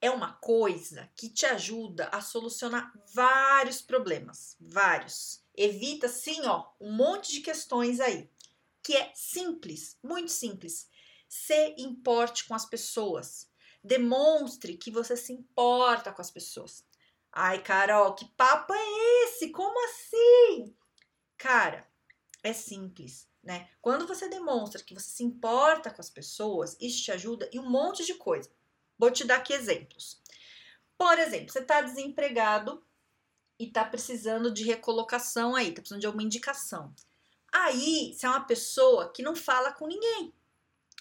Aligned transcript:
é 0.00 0.10
uma 0.10 0.32
coisa 0.34 1.10
que 1.16 1.28
te 1.28 1.44
ajuda 1.46 2.08
a 2.12 2.20
solucionar 2.20 2.92
vários 3.12 3.82
problemas, 3.82 4.56
vários. 4.60 5.42
Evita 5.54 6.08
sim, 6.08 6.40
ó, 6.46 6.66
um 6.80 6.92
monte 6.92 7.32
de 7.32 7.40
questões 7.40 7.98
aí, 7.98 8.30
que 8.82 8.96
é 8.96 9.10
simples, 9.14 9.98
muito 10.02 10.30
simples. 10.30 10.88
Se 11.28 11.74
importe 11.78 12.46
com 12.46 12.54
as 12.54 12.64
pessoas. 12.64 13.48
Demonstre 13.82 14.76
que 14.76 14.90
você 14.90 15.16
se 15.16 15.32
importa 15.32 16.12
com 16.12 16.22
as 16.22 16.30
pessoas. 16.30 16.84
Ai, 17.32 17.62
Carol, 17.62 18.14
que 18.14 18.24
papo 18.36 18.72
é 18.72 19.24
esse? 19.24 19.50
Como 19.50 19.78
assim? 19.86 20.74
Cara, 21.36 21.86
é 22.42 22.52
simples, 22.52 23.28
né? 23.42 23.68
Quando 23.80 24.06
você 24.06 24.28
demonstra 24.28 24.82
que 24.82 24.94
você 24.94 25.10
se 25.10 25.22
importa 25.22 25.90
com 25.90 26.00
as 26.00 26.10
pessoas, 26.10 26.76
isso 26.80 27.02
te 27.04 27.12
ajuda 27.12 27.48
em 27.52 27.58
um 27.58 27.68
monte 27.68 28.04
de 28.04 28.14
coisa. 28.14 28.50
Vou 28.98 29.10
te 29.10 29.24
dar 29.24 29.36
aqui 29.36 29.52
exemplos. 29.52 30.20
Por 30.96 31.18
exemplo, 31.18 31.52
você 31.52 31.60
está 31.60 31.80
desempregado 31.80 32.84
e 33.58 33.64
está 33.64 33.84
precisando 33.84 34.52
de 34.52 34.64
recolocação 34.64 35.54
aí, 35.54 35.68
está 35.68 35.80
precisando 35.80 36.00
de 36.00 36.06
alguma 36.06 36.24
indicação. 36.24 36.92
Aí, 37.52 38.12
você 38.12 38.26
é 38.26 38.28
uma 38.28 38.44
pessoa 38.44 39.12
que 39.12 39.22
não 39.22 39.34
fala 39.34 39.72
com 39.72 39.86
ninguém, 39.86 40.34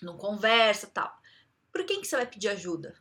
não 0.02 0.18
conversa 0.18 0.88
tal. 0.88 1.18
Por 1.72 1.84
quem 1.84 2.00
que 2.00 2.08
você 2.08 2.16
vai 2.16 2.28
pedir 2.28 2.50
ajuda? 2.50 2.96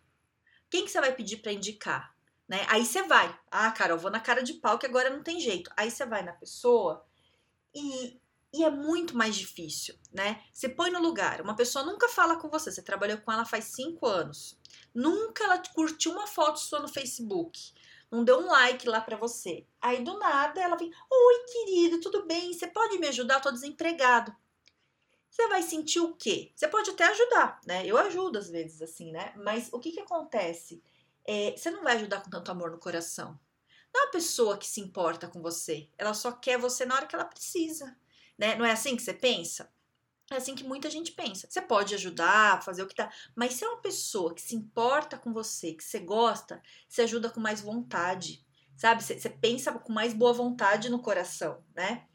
Quem 0.70 0.84
que 0.84 0.90
você 0.90 1.00
vai 1.00 1.14
pedir 1.14 1.38
para 1.38 1.52
indicar? 1.52 2.14
Né? 2.48 2.64
Aí 2.68 2.84
você 2.84 3.02
vai. 3.02 3.38
Ah, 3.50 3.70
cara, 3.70 3.92
eu 3.92 3.98
vou 3.98 4.10
na 4.10 4.20
cara 4.20 4.42
de 4.42 4.54
pau 4.54 4.78
que 4.78 4.86
agora 4.86 5.10
não 5.10 5.22
tem 5.22 5.40
jeito. 5.40 5.70
Aí 5.76 5.90
você 5.90 6.04
vai 6.06 6.22
na 6.22 6.32
pessoa 6.32 7.04
e 7.74 8.20
e 8.56 8.64
é 8.64 8.70
muito 8.70 9.14
mais 9.16 9.36
difícil, 9.36 9.94
né? 10.10 10.42
Você 10.52 10.68
põe 10.68 10.90
no 10.90 11.00
lugar, 11.00 11.42
uma 11.42 11.54
pessoa 11.54 11.84
nunca 11.84 12.08
fala 12.08 12.36
com 12.36 12.48
você, 12.48 12.72
você 12.72 12.80
trabalhou 12.80 13.18
com 13.18 13.30
ela 13.30 13.44
faz 13.44 13.66
cinco 13.66 14.06
anos, 14.06 14.58
nunca 14.96 15.44
ela 15.44 15.62
curtiu 15.74 16.12
uma 16.12 16.26
foto 16.26 16.58
sua 16.58 16.80
no 16.80 16.88
Facebook, 16.88 17.72
não 18.10 18.24
deu 18.24 18.38
um 18.40 18.46
like 18.46 18.88
lá 18.88 19.00
para 19.00 19.16
você. 19.16 19.66
Aí 19.80 20.02
do 20.02 20.18
nada 20.18 20.60
ela 20.60 20.76
vem: 20.76 20.90
Oi, 21.10 21.44
querido, 21.52 22.00
tudo 22.00 22.26
bem? 22.26 22.52
Você 22.52 22.66
pode 22.66 22.98
me 22.98 23.06
ajudar? 23.08 23.36
Eu 23.36 23.42
tô 23.42 23.50
desempregado. 23.50 24.34
Você 25.30 25.46
vai 25.48 25.62
sentir 25.62 26.00
o 26.00 26.14
quê? 26.14 26.52
Você 26.56 26.66
pode 26.66 26.90
até 26.90 27.04
ajudar, 27.04 27.60
né? 27.66 27.86
Eu 27.86 27.98
ajudo 27.98 28.38
às 28.38 28.48
vezes 28.48 28.80
assim, 28.80 29.12
né? 29.12 29.34
Mas 29.36 29.68
o 29.72 29.78
que 29.78 29.92
que 29.92 30.00
acontece? 30.00 30.82
É, 31.24 31.54
você 31.56 31.70
não 31.70 31.82
vai 31.82 31.96
ajudar 31.96 32.22
com 32.22 32.30
tanto 32.30 32.50
amor 32.50 32.70
no 32.70 32.78
coração. 32.78 33.38
Não 33.92 34.02
é 34.02 34.04
uma 34.04 34.12
pessoa 34.12 34.56
que 34.56 34.66
se 34.66 34.80
importa 34.80 35.28
com 35.28 35.42
você, 35.42 35.90
ela 35.98 36.14
só 36.14 36.32
quer 36.32 36.58
você 36.58 36.84
na 36.86 36.94
hora 36.94 37.06
que 37.06 37.14
ela 37.14 37.24
precisa 37.24 37.96
né? 38.38 38.54
Não 38.56 38.64
é 38.64 38.72
assim 38.72 38.96
que 38.96 39.02
você 39.02 39.14
pensa? 39.14 39.70
É 40.30 40.36
assim 40.36 40.56
que 40.56 40.64
muita 40.64 40.90
gente 40.90 41.12
pensa. 41.12 41.46
Você 41.48 41.62
pode 41.62 41.94
ajudar, 41.94 42.62
fazer 42.62 42.82
o 42.82 42.86
que 42.86 42.94
tá, 42.94 43.10
mas 43.34 43.54
se 43.54 43.64
é 43.64 43.68
uma 43.68 43.80
pessoa 43.80 44.34
que 44.34 44.42
se 44.42 44.56
importa 44.56 45.16
com 45.16 45.32
você, 45.32 45.72
que 45.72 45.84
você 45.84 46.00
gosta, 46.00 46.60
você 46.88 47.02
ajuda 47.02 47.30
com 47.30 47.38
mais 47.38 47.60
vontade, 47.60 48.44
sabe? 48.76 49.04
Você, 49.04 49.18
você 49.18 49.30
pensa 49.30 49.72
com 49.72 49.92
mais 49.92 50.12
boa 50.12 50.32
vontade 50.32 50.90
no 50.90 51.00
coração, 51.00 51.62
né? 51.74 52.06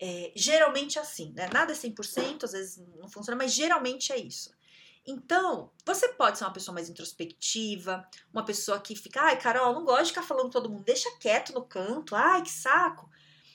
É, 0.00 0.32
geralmente 0.34 0.98
é 0.98 1.02
assim, 1.02 1.32
né? 1.34 1.48
Nada 1.52 1.72
é 1.72 1.74
100%, 1.74 2.44
às 2.44 2.52
vezes 2.52 2.78
não 2.96 3.08
funciona, 3.08 3.36
mas 3.36 3.52
geralmente 3.52 4.12
é 4.12 4.16
isso. 4.16 4.50
Então, 5.06 5.70
você 5.84 6.08
pode 6.08 6.38
ser 6.38 6.44
uma 6.44 6.52
pessoa 6.52 6.74
mais 6.74 6.88
introspectiva, 6.88 8.06
uma 8.32 8.44
pessoa 8.44 8.80
que 8.80 8.94
fica, 8.96 9.20
ai, 9.22 9.38
Carol, 9.38 9.74
não 9.74 9.84
gosto 9.84 10.04
de 10.04 10.10
ficar 10.10 10.22
falando 10.22 10.44
com 10.44 10.50
todo 10.50 10.70
mundo, 10.70 10.84
deixa 10.84 11.10
quieto 11.18 11.52
no 11.52 11.64
canto, 11.64 12.14
ai, 12.14 12.42
que 12.42 12.50
saco. 12.50 13.10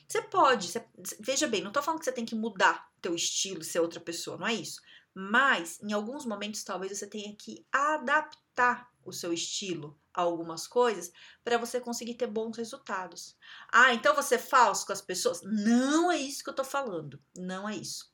Você 0.08 0.22
pode, 0.22 0.68
você, 0.68 0.86
veja 1.20 1.48
bem, 1.48 1.64
não 1.64 1.72
tô 1.72 1.82
falando 1.82 2.00
que 2.00 2.06
você 2.06 2.12
tem 2.12 2.26
que 2.26 2.36
mudar 2.36 2.93
teu 3.04 3.14
estilo, 3.14 3.64
ser 3.64 3.80
outra 3.80 4.00
pessoa, 4.00 4.38
não 4.38 4.48
é 4.48 4.54
isso. 4.54 4.82
Mas 5.14 5.80
em 5.84 5.94
alguns 5.94 6.26
momentos 6.26 6.64
talvez 6.64 6.98
você 6.98 7.06
tenha 7.06 7.36
que 7.36 7.64
adaptar 7.72 8.90
o 9.06 9.12
seu 9.12 9.32
estilo 9.32 10.00
a 10.14 10.22
algumas 10.22 10.66
coisas 10.66 11.12
para 11.44 11.58
você 11.58 11.80
conseguir 11.80 12.16
ter 12.16 12.28
bons 12.28 12.58
resultados. 12.58 13.36
Ah, 13.72 13.94
então 13.94 14.16
você 14.16 14.36
é 14.36 14.40
falso 14.40 14.88
com 14.88 14.94
as 14.94 15.02
pessoas? 15.02 15.42
Não 15.44 16.12
é 16.12 16.18
isso 16.18 16.44
que 16.44 16.50
eu 16.50 16.56
tô 16.56 16.64
falando. 16.64 17.22
Não 17.38 17.68
é 17.68 17.76
isso. 17.76 18.12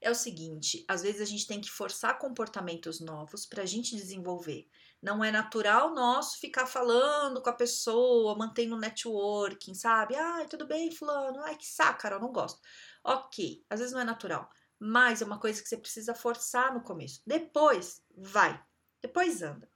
É 0.00 0.10
o 0.10 0.14
seguinte, 0.14 0.82
às 0.88 1.02
vezes 1.02 1.20
a 1.20 1.26
gente 1.26 1.46
tem 1.46 1.60
que 1.60 1.70
forçar 1.70 2.18
comportamentos 2.18 3.00
novos 3.00 3.44
para 3.44 3.64
a 3.64 3.66
gente 3.66 3.94
desenvolver. 3.94 4.66
Não 5.02 5.22
é 5.22 5.30
natural 5.30 5.94
nosso 5.94 6.38
ficar 6.38 6.66
falando 6.66 7.42
com 7.42 7.50
a 7.50 7.54
pessoa, 7.54 8.36
mantendo 8.36 8.78
networking, 8.78 9.74
sabe? 9.74 10.14
Ai, 10.14 10.46
tudo 10.46 10.66
bem, 10.66 10.90
fulano. 10.90 11.42
Ai, 11.42 11.56
que 11.56 11.66
saco, 11.66 12.00
cara, 12.00 12.16
eu 12.16 12.20
não 12.20 12.32
gosto. 12.32 12.60
Ok, 13.04 13.64
às 13.70 13.80
vezes 13.80 13.92
não 13.92 14.00
é 14.00 14.04
natural, 14.04 14.50
mas 14.78 15.22
é 15.22 15.24
uma 15.24 15.38
coisa 15.38 15.62
que 15.62 15.68
você 15.68 15.76
precisa 15.76 16.14
forçar 16.14 16.74
no 16.74 16.82
começo. 16.82 17.22
Depois, 17.26 18.02
vai. 18.16 18.62
Depois 19.00 19.42
anda. 19.42 19.68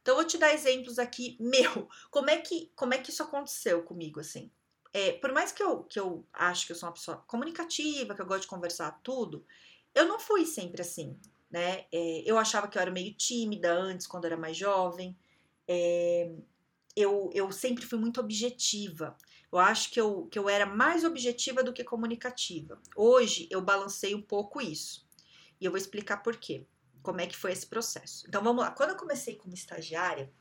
Então, 0.00 0.16
vou 0.16 0.24
te 0.24 0.36
dar 0.38 0.52
exemplos 0.52 0.98
aqui, 0.98 1.36
meu. 1.40 1.88
Como 2.10 2.28
é 2.28 2.38
que, 2.38 2.72
como 2.74 2.94
é 2.94 2.98
que 2.98 3.10
isso 3.10 3.22
aconteceu 3.22 3.82
comigo, 3.84 4.20
assim? 4.20 4.50
É, 4.92 5.12
por 5.12 5.32
mais 5.32 5.52
que 5.52 5.62
eu, 5.62 5.84
que 5.84 5.98
eu 5.98 6.26
acho 6.32 6.66
que 6.66 6.72
eu 6.72 6.76
sou 6.76 6.88
uma 6.88 6.94
pessoa 6.94 7.18
comunicativa, 7.26 8.14
que 8.14 8.20
eu 8.20 8.26
gosto 8.26 8.42
de 8.42 8.48
conversar 8.48 9.00
tudo, 9.02 9.46
eu 9.94 10.06
não 10.06 10.18
fui 10.18 10.44
sempre 10.44 10.82
assim 10.82 11.18
né? 11.52 11.84
É, 11.92 12.22
eu 12.24 12.38
achava 12.38 12.66
que 12.66 12.78
eu 12.78 12.82
era 12.82 12.90
meio 12.90 13.12
tímida 13.12 13.72
antes, 13.72 14.06
quando 14.06 14.24
eu 14.24 14.28
era 14.28 14.40
mais 14.40 14.56
jovem. 14.56 15.16
É, 15.68 16.32
eu, 16.96 17.30
eu 17.34 17.52
sempre 17.52 17.84
fui 17.84 17.98
muito 17.98 18.20
objetiva. 18.20 19.16
Eu 19.52 19.58
acho 19.58 19.90
que 19.90 20.00
eu, 20.00 20.26
que 20.26 20.38
eu 20.38 20.48
era 20.48 20.64
mais 20.64 21.04
objetiva 21.04 21.62
do 21.62 21.72
que 21.72 21.84
comunicativa. 21.84 22.80
Hoje 22.96 23.46
eu 23.50 23.60
balancei 23.60 24.14
um 24.14 24.22
pouco 24.22 24.60
isso. 24.60 25.06
E 25.60 25.64
eu 25.64 25.70
vou 25.70 25.78
explicar 25.78 26.22
por 26.22 26.36
quê. 26.36 26.66
Como 27.02 27.20
é 27.20 27.26
que 27.26 27.36
foi 27.36 27.52
esse 27.52 27.66
processo. 27.66 28.24
Então 28.26 28.42
vamos 28.42 28.62
lá. 28.62 28.70
Quando 28.70 28.90
eu 28.90 28.96
comecei 28.96 29.34
como 29.34 29.52
estagiária, 29.52 30.32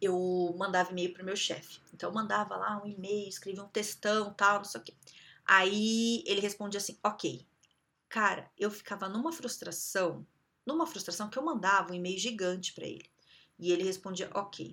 eu 0.00 0.54
mandava 0.56 0.92
e-mail 0.92 1.12
para 1.12 1.22
o 1.22 1.26
meu 1.26 1.36
chefe. 1.36 1.80
Então 1.92 2.10
eu 2.10 2.14
mandava 2.14 2.56
lá 2.56 2.80
um 2.82 2.86
e-mail, 2.86 3.28
escrevia 3.28 3.64
um 3.64 3.68
textão, 3.68 4.32
tal, 4.34 4.58
não 4.58 4.64
sei 4.64 4.80
o 4.80 4.84
quê. 4.84 4.94
Aí 5.44 6.22
ele 6.26 6.40
respondia 6.40 6.78
assim: 6.78 6.98
ok, 7.02 7.46
Cara, 8.14 8.48
eu 8.56 8.70
ficava 8.70 9.08
numa 9.08 9.32
frustração, 9.32 10.24
numa 10.64 10.86
frustração 10.86 11.28
que 11.28 11.36
eu 11.36 11.44
mandava 11.44 11.90
um 11.90 11.96
e-mail 11.96 12.16
gigante 12.16 12.72
para 12.72 12.86
ele. 12.86 13.10
E 13.58 13.72
ele 13.72 13.82
respondia, 13.82 14.30
ok. 14.32 14.72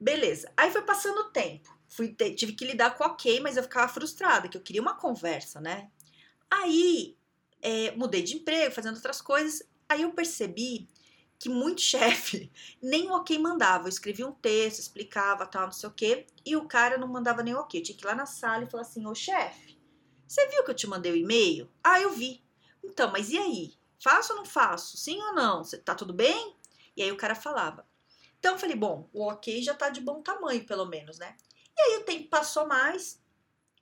Beleza. 0.00 0.50
Aí 0.56 0.70
foi 0.70 0.82
passando 0.82 1.18
o 1.18 1.30
tempo. 1.30 1.68
Fui, 1.88 2.14
tive 2.34 2.52
que 2.54 2.64
lidar 2.64 2.96
com 2.96 3.04
ok, 3.04 3.40
mas 3.40 3.56
eu 3.56 3.62
ficava 3.62 3.92
frustrada, 3.92 4.48
que 4.48 4.56
eu 4.56 4.62
queria 4.62 4.80
uma 4.80 4.96
conversa, 4.96 5.60
né? 5.60 5.90
Aí 6.50 7.16
é, 7.60 7.90
mudei 7.92 8.22
de 8.22 8.36
emprego, 8.36 8.74
fazendo 8.74 8.94
outras 8.96 9.20
coisas. 9.20 9.62
Aí 9.88 10.02
eu 10.02 10.12
percebi 10.12 10.88
que 11.38 11.48
muito 11.48 11.82
chefe 11.82 12.50
nem 12.82 13.10
o 13.10 13.14
ok 13.14 13.38
mandava. 13.38 13.84
Eu 13.84 13.90
escrevia 13.90 14.26
um 14.26 14.32
texto, 14.32 14.78
explicava 14.78 15.46
tal, 15.46 15.66
não 15.66 15.72
sei 15.72 15.88
o 15.88 15.92
quê, 15.92 16.26
e 16.46 16.56
o 16.56 16.66
cara 16.66 16.96
não 16.96 17.08
mandava 17.08 17.42
nem 17.42 17.54
o 17.54 17.58
ok. 17.58 17.80
Eu 17.80 17.84
tinha 17.84 17.96
que 17.98 18.04
ir 18.04 18.06
lá 18.06 18.14
na 18.14 18.26
sala 18.26 18.64
e 18.64 18.70
falar 18.70 18.82
assim: 18.82 19.06
Ô 19.06 19.14
chefe, 19.14 19.78
você 20.26 20.46
viu 20.48 20.64
que 20.64 20.70
eu 20.70 20.76
te 20.76 20.86
mandei 20.86 21.12
o 21.12 21.16
e-mail? 21.16 21.68
Ah, 21.82 22.00
eu 22.00 22.10
vi. 22.12 22.42
Então, 22.82 23.10
mas 23.10 23.30
e 23.30 23.36
aí? 23.38 23.74
Faço 24.02 24.32
ou 24.32 24.38
não 24.38 24.46
faço? 24.46 24.96
Sim 24.96 25.20
ou 25.20 25.34
não? 25.34 25.62
Tá 25.84 25.94
tudo 25.94 26.14
bem? 26.14 26.56
E 26.96 27.02
aí 27.02 27.12
o 27.12 27.16
cara 27.16 27.34
falava. 27.34 27.86
Então 28.40 28.54
eu 28.54 28.58
falei, 28.58 28.74
bom, 28.74 29.08
o 29.12 29.28
ok 29.28 29.62
já 29.62 29.74
tá 29.74 29.90
de 29.90 30.00
bom 30.00 30.22
tamanho, 30.22 30.66
pelo 30.66 30.86
menos, 30.86 31.18
né? 31.18 31.36
E 31.76 31.80
aí 31.80 31.96
o 31.98 32.04
tempo 32.04 32.28
passou 32.28 32.66
mais, 32.66 33.22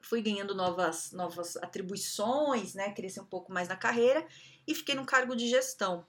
fui 0.03 0.21
ganhando 0.21 0.55
novas, 0.55 1.13
novas 1.13 1.57
atribuições, 1.57 2.75
né? 2.75 2.93
Cresci 2.93 3.21
um 3.21 3.25
pouco 3.25 3.53
mais 3.53 3.69
na 3.69 3.77
carreira 3.77 4.27
e 4.67 4.75
fiquei 4.75 4.97
num 4.97 5.05
cargo 5.05 5.37
de 5.37 5.49
gestão. 5.49 6.05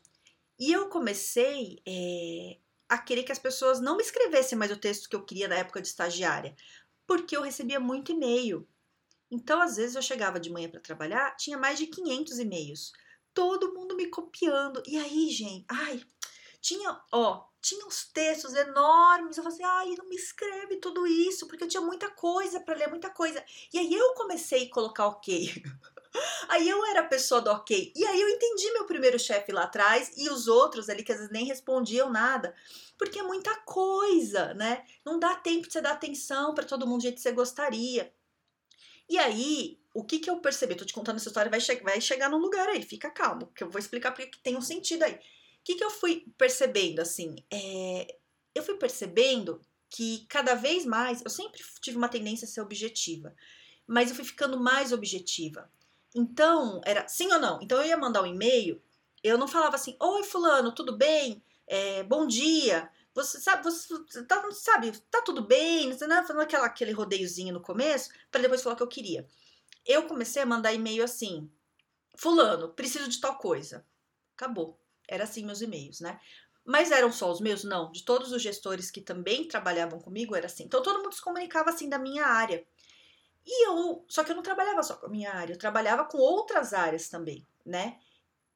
E 0.59 0.71
eu 0.71 0.89
comecei 0.89 1.79
é, 1.85 2.57
a 2.89 2.97
querer 2.97 3.23
que 3.23 3.31
as 3.31 3.39
pessoas 3.39 3.79
não 3.79 3.95
me 3.95 4.03
escrevessem 4.03 4.57
mais 4.57 4.71
o 4.71 4.77
texto 4.77 5.07
que 5.07 5.15
eu 5.15 5.23
queria 5.23 5.47
na 5.47 5.55
época 5.55 5.81
de 5.81 5.87
estagiária, 5.87 6.55
porque 7.05 7.37
eu 7.37 7.41
recebia 7.41 7.79
muito 7.79 8.11
e-mail. 8.11 8.67
Então, 9.31 9.61
às 9.61 9.77
vezes, 9.77 9.95
eu 9.95 10.01
chegava 10.01 10.39
de 10.39 10.49
manhã 10.49 10.69
para 10.69 10.79
trabalhar, 10.79 11.35
tinha 11.35 11.57
mais 11.57 11.77
de 11.77 11.85
500 11.85 12.39
e-mails. 12.39 12.91
Todo 13.31 13.73
mundo 13.75 13.95
me 13.95 14.07
copiando. 14.07 14.81
E 14.87 14.97
aí, 14.97 15.29
gente, 15.29 15.65
ai, 15.69 16.03
tinha, 16.59 16.99
ó, 17.11 17.48
tinha 17.61 17.85
uns 17.85 18.05
textos 18.05 18.53
enormes. 18.53 19.37
Eu 19.37 19.43
falei 19.43 19.57
assim, 19.57 19.65
ai, 19.65 19.95
não 19.97 20.07
me 20.07 20.15
escreve 20.15 20.77
tudo 20.77 21.05
isso, 21.05 21.47
porque 21.47 21.63
eu 21.63 21.67
tinha 21.67 21.81
muita 21.81 22.09
coisa 22.09 22.59
para 22.59 22.75
ler, 22.75 22.89
muita 22.89 23.09
coisa. 23.09 23.43
E 23.73 23.79
aí 23.79 23.93
eu 23.93 24.13
comecei 24.13 24.65
a 24.67 24.73
colocar 24.73 25.07
ok. 25.07 25.63
Aí 26.47 26.67
eu 26.67 26.83
era 26.87 27.01
a 27.01 27.07
pessoa 27.07 27.39
do 27.39 27.51
ok. 27.51 27.93
E 27.95 28.03
aí 28.03 28.19
eu 28.19 28.29
entendi 28.29 28.71
meu 28.71 28.85
primeiro 28.85 29.19
chefe 29.19 29.51
lá 29.51 29.63
atrás 29.63 30.11
e 30.17 30.27
os 30.27 30.47
outros 30.47 30.89
ali 30.89 31.03
que 31.03 31.11
às 31.11 31.19
vezes 31.19 31.31
nem 31.31 31.45
respondiam 31.45 32.09
nada. 32.09 32.55
Porque 32.97 33.19
é 33.19 33.23
muita 33.23 33.55
coisa, 33.57 34.55
né? 34.55 34.83
Não 35.05 35.19
dá 35.19 35.35
tempo 35.35 35.67
de 35.67 35.73
você 35.73 35.81
dar 35.81 35.91
atenção 35.91 36.55
para 36.55 36.65
todo 36.65 36.87
mundo 36.87 36.97
do 36.97 37.03
jeito 37.03 37.15
que 37.17 37.21
você 37.21 37.31
gostaria. 37.31 38.11
E 39.07 39.19
aí, 39.19 39.79
o 39.93 40.03
que 40.03 40.19
que 40.19 40.29
eu 40.29 40.37
percebi? 40.39 40.75
Tô 40.75 40.83
te 40.83 40.93
contando 40.93 41.17
essa 41.17 41.29
história, 41.29 41.49
vai, 41.49 41.59
che 41.61 41.75
vai 41.81 42.01
chegar 42.01 42.29
num 42.29 42.37
lugar 42.37 42.67
aí, 42.69 42.81
fica 42.81 43.09
calmo, 43.09 43.51
que 43.55 43.63
eu 43.63 43.69
vou 43.69 43.79
explicar 43.79 44.11
porque 44.11 44.39
tem 44.43 44.57
um 44.57 44.61
sentido 44.61 45.03
aí. 45.03 45.19
Que 45.69 45.75
que 45.75 45.83
eu 45.83 45.91
fui 45.91 46.25
percebendo, 46.35 46.99
assim? 46.99 47.35
É, 47.53 48.17
eu 48.55 48.63
fui 48.63 48.75
percebendo 48.77 49.61
que 49.87 50.25
cada 50.27 50.55
vez 50.55 50.83
mais, 50.83 51.21
eu 51.23 51.29
sempre 51.29 51.61
tive 51.79 51.95
uma 51.95 52.09
tendência 52.09 52.45
a 52.45 52.47
ser 52.49 52.61
objetiva, 52.61 53.35
mas 53.85 54.09
eu 54.09 54.15
fui 54.15 54.25
ficando 54.25 54.59
mais 54.59 54.91
objetiva. 54.91 55.71
Então, 56.15 56.81
era 56.83 57.07
sim 57.07 57.31
ou 57.31 57.39
não? 57.39 57.59
Então 57.61 57.79
eu 57.79 57.85
ia 57.85 57.95
mandar 57.95 58.23
um 58.23 58.25
e-mail, 58.25 58.81
eu 59.23 59.37
não 59.37 59.47
falava 59.47 59.75
assim, 59.75 59.95
oi 60.01 60.23
fulano, 60.23 60.73
tudo 60.73 60.97
bem? 60.97 61.39
É, 61.67 62.01
bom 62.01 62.25
dia. 62.25 62.89
Você 63.13 63.39
sabe, 63.39 63.63
você 63.63 64.23
tá, 64.25 64.43
sabe, 64.51 64.91
tá 65.11 65.21
tudo 65.21 65.43
bem, 65.43 65.93
você 65.93 66.07
não 66.07 66.23
fazendo 66.23 66.41
aquela, 66.41 66.65
aquele 66.65 66.93
rodeiozinho 66.93 67.53
no 67.53 67.61
começo, 67.61 68.09
para 68.31 68.41
depois 68.41 68.63
falar 68.63 68.73
o 68.73 68.77
que 68.77 68.81
eu 68.81 68.87
queria. 68.87 69.27
Eu 69.85 70.07
comecei 70.07 70.41
a 70.41 70.47
mandar 70.47 70.73
e-mail 70.73 71.03
assim, 71.03 71.47
fulano, 72.17 72.69
preciso 72.69 73.07
de 73.07 73.21
tal 73.21 73.37
coisa. 73.37 73.85
Acabou. 74.35 74.79
Era 75.09 75.23
assim 75.23 75.45
meus 75.45 75.61
e-mails, 75.61 75.99
né? 75.99 76.19
Mas 76.63 76.91
eram 76.91 77.11
só 77.11 77.31
os 77.31 77.41
meus? 77.41 77.63
Não. 77.63 77.91
De 77.91 78.03
todos 78.03 78.31
os 78.31 78.41
gestores 78.41 78.91
que 78.91 79.01
também 79.01 79.47
trabalhavam 79.47 79.99
comigo, 79.99 80.35
era 80.35 80.45
assim. 80.45 80.63
Então 80.65 80.83
todo 80.83 81.01
mundo 81.01 81.13
se 81.13 81.21
comunicava 81.21 81.71
assim 81.71 81.89
da 81.89 81.97
minha 81.97 82.25
área. 82.25 82.63
E 83.45 83.67
eu, 83.67 84.05
só 84.07 84.23
que 84.23 84.31
eu 84.31 84.35
não 84.35 84.43
trabalhava 84.43 84.83
só 84.83 84.95
com 84.95 85.07
a 85.07 85.09
minha 85.09 85.33
área, 85.33 85.53
eu 85.53 85.57
trabalhava 85.57 86.05
com 86.05 86.19
outras 86.19 86.73
áreas 86.73 87.09
também, 87.09 87.43
né? 87.65 87.97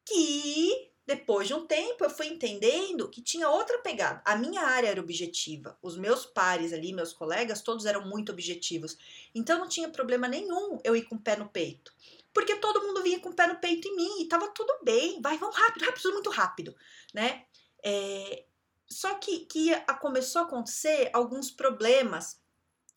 Que 0.06 0.92
depois 1.06 1.48
de 1.48 1.54
um 1.54 1.66
tempo 1.66 2.04
eu 2.04 2.10
fui 2.10 2.28
entendendo 2.28 3.10
que 3.10 3.22
tinha 3.22 3.50
outra 3.50 3.80
pegada. 3.80 4.22
A 4.24 4.36
minha 4.36 4.62
área 4.62 4.90
era 4.90 5.02
objetiva, 5.02 5.78
os 5.82 5.98
meus 5.98 6.26
pares 6.26 6.72
ali, 6.72 6.94
meus 6.94 7.12
colegas, 7.12 7.62
todos 7.62 7.86
eram 7.86 8.08
muito 8.08 8.32
objetivos. 8.32 8.98
Então 9.34 9.58
não 9.58 9.68
tinha 9.68 9.90
problema 9.90 10.28
nenhum 10.28 10.78
eu 10.84 10.96
ir 10.96 11.04
com 11.04 11.16
o 11.16 11.20
pé 11.20 11.36
no 11.36 11.50
peito. 11.50 11.92
Porque 12.34 12.56
todo 12.56 12.82
mundo 12.82 13.04
vinha 13.04 13.20
com 13.20 13.30
o 13.30 13.36
pé 13.36 13.48
no 13.48 13.60
peito 13.60 13.88
em 13.88 13.96
mim 13.96 14.22
e 14.22 14.28
tava 14.28 14.48
tudo 14.50 14.80
bem, 14.84 15.22
vai, 15.22 15.38
vamos 15.38 15.56
rápido, 15.56 15.86
rápido, 15.86 16.02
tudo 16.02 16.14
muito 16.14 16.30
rápido, 16.30 16.76
né? 17.14 17.46
É, 17.86 18.46
só 18.90 19.16
que, 19.16 19.46
que 19.46 19.72
começou 20.00 20.42
a 20.42 20.46
acontecer 20.46 21.10
alguns 21.14 21.52
problemas 21.52 22.42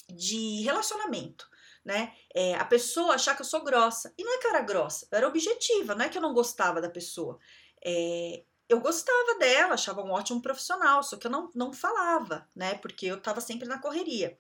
de 0.09 0.63
relacionamento, 0.63 1.49
né? 1.85 2.15
É, 2.35 2.55
a 2.55 2.65
pessoa 2.65 3.15
achar 3.15 3.35
que 3.35 3.43
eu 3.43 3.47
sou 3.47 3.63
grossa. 3.63 4.13
E 4.17 4.25
não 4.25 4.35
é 4.35 4.39
que 4.39 4.47
eu 4.47 4.51
era 4.51 4.63
grossa, 4.63 5.07
eu 5.11 5.19
era 5.19 5.29
objetiva, 5.29 5.95
não 5.95 6.05
é 6.05 6.09
que 6.09 6.19
eu 6.19 6.23
não 6.23 6.35
gostava 6.35 6.81
da 6.81 6.91
pessoa. 6.91 7.39
É, 7.85 8.45
eu 8.69 8.81
gostava 8.81 9.39
dela, 9.39 9.75
achava 9.75 10.03
um 10.03 10.11
ótimo 10.11 10.43
profissional, 10.43 11.03
só 11.03 11.17
que 11.17 11.27
eu 11.27 11.31
não, 11.31 11.51
não 11.55 11.73
falava, 11.73 12.49
né? 12.55 12.75
Porque 12.77 13.07
eu 13.07 13.17
estava 13.17 13.41
sempre 13.41 13.69
na 13.69 13.79
correria. 13.79 14.37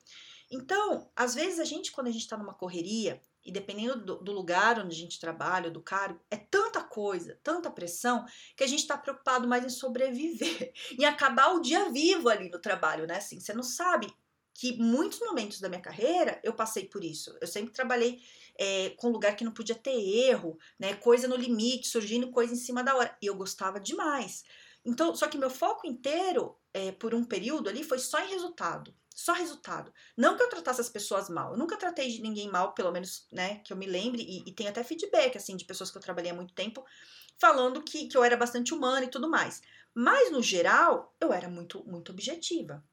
Então, 0.50 1.10
às 1.14 1.34
vezes 1.34 1.58
a 1.58 1.64
gente, 1.64 1.93
quando 1.93 2.08
a 2.08 2.10
gente 2.10 2.22
está 2.22 2.37
numa 2.37 2.54
correria, 2.54 3.20
e 3.46 3.52
dependendo 3.52 4.04
do, 4.04 4.16
do, 4.16 4.32
lugar 4.32 4.78
onde 4.81 4.94
a 4.94 4.98
gente 4.98 5.20
trabalha, 5.20 5.70
do 5.70 5.81
cargo, 5.81 6.20
é 6.31 6.37
tanta 6.37 6.82
coisa, 6.82 7.38
tanta 7.43 7.70
pressão, 7.70 8.26
que 8.56 8.64
a 8.64 8.66
gente 8.66 8.81
está 8.81 8.98
preocupado 8.98 9.46
mais 9.46 9.64
em 9.64 9.69
sobreviver, 9.69 10.72
em 10.98 11.04
acabar 11.04 11.54
o 11.54 11.60
dia 11.60 11.88
vivo 11.90 12.28
ali 12.28 12.50
no 12.50 12.58
trabalho, 12.58 13.06
né? 13.06 13.19
Assim, 13.19 13.38
você 13.38 13.54
não 13.54 13.62
sabe 13.62 14.12
que 14.52 14.76
muitos 14.78 15.20
momentos 15.20 15.60
da 15.60 15.69
minha 15.69 15.81
carreira 15.81 16.40
eu 16.43 16.52
passei 16.54 16.87
por 16.87 17.04
isso. 17.04 17.37
Eu 17.40 17.46
sempre 17.46 17.72
trabalhei 17.72 18.20
é, 18.58 18.90
com 18.96 19.10
lugar 19.10 19.37
que 19.37 19.44
não 19.44 19.52
podia 19.52 19.75
ter 19.75 19.94
erro, 19.94 20.58
né? 20.78 20.94
Coisa 20.94 21.28
no 21.28 21.37
limite, 21.37 21.87
surgindo 21.87 22.31
coisa 22.31 22.52
em 22.52 22.56
cima 22.56 22.82
da 22.82 22.96
hora. 22.96 23.16
E 23.22 23.26
eu 23.26 23.37
gostava 23.37 23.78
demais. 23.78 24.44
Então, 24.84 25.14
só 25.14 25.28
que 25.28 25.38
meu 25.38 25.50
foco 25.50 25.87
inteiro, 25.87 26.56
é, 26.72 26.93
por 26.93 27.14
um 27.14 27.25
período 27.25 27.69
ali, 27.69 27.84
foi 27.84 27.98
só 27.98 28.19
em 28.20 28.31
resultado. 28.31 28.94
Só 29.17 29.33
resultado. 29.33 29.91
Não 30.15 30.37
que 30.37 30.43
eu 30.43 30.51
tratasse 30.51 30.79
as 30.79 30.91
pessoas 30.91 31.31
mal. 31.31 31.53
Eu 31.53 31.59
nunca 31.59 31.79
tratei 31.79 32.11
de 32.11 32.21
ninguém 32.21 32.51
mal, 32.51 32.75
pelo 32.75 32.93
menos, 32.93 33.27
né, 33.33 33.61
que 33.65 33.73
eu 33.73 33.77
me 33.77 33.87
lembre. 33.87 34.21
E, 34.23 34.47
e 34.47 34.53
tem 34.53 34.69
até 34.69 34.85
feedback, 34.85 35.39
assim, 35.39 35.57
de 35.57 35.65
pessoas 35.65 35.91
que 35.91 35.97
eu 35.97 36.03
trabalhei 36.03 36.31
há 36.31 36.35
muito 36.35 36.53
tempo, 36.53 36.85
falando 37.39 37.83
que, 37.83 38.09
que 38.09 38.17
eu 38.17 38.23
era 38.23 38.37
bastante 38.37 38.75
humana 38.75 39.07
e 39.07 39.11
tudo 39.11 39.27
mais. 39.27 39.63
Mas, 39.95 40.31
no 40.31 40.43
geral, 40.43 41.17
eu 41.19 41.33
era 41.33 41.49
muito, 41.49 41.83
muito 41.87 42.13
objetiva. 42.13 42.85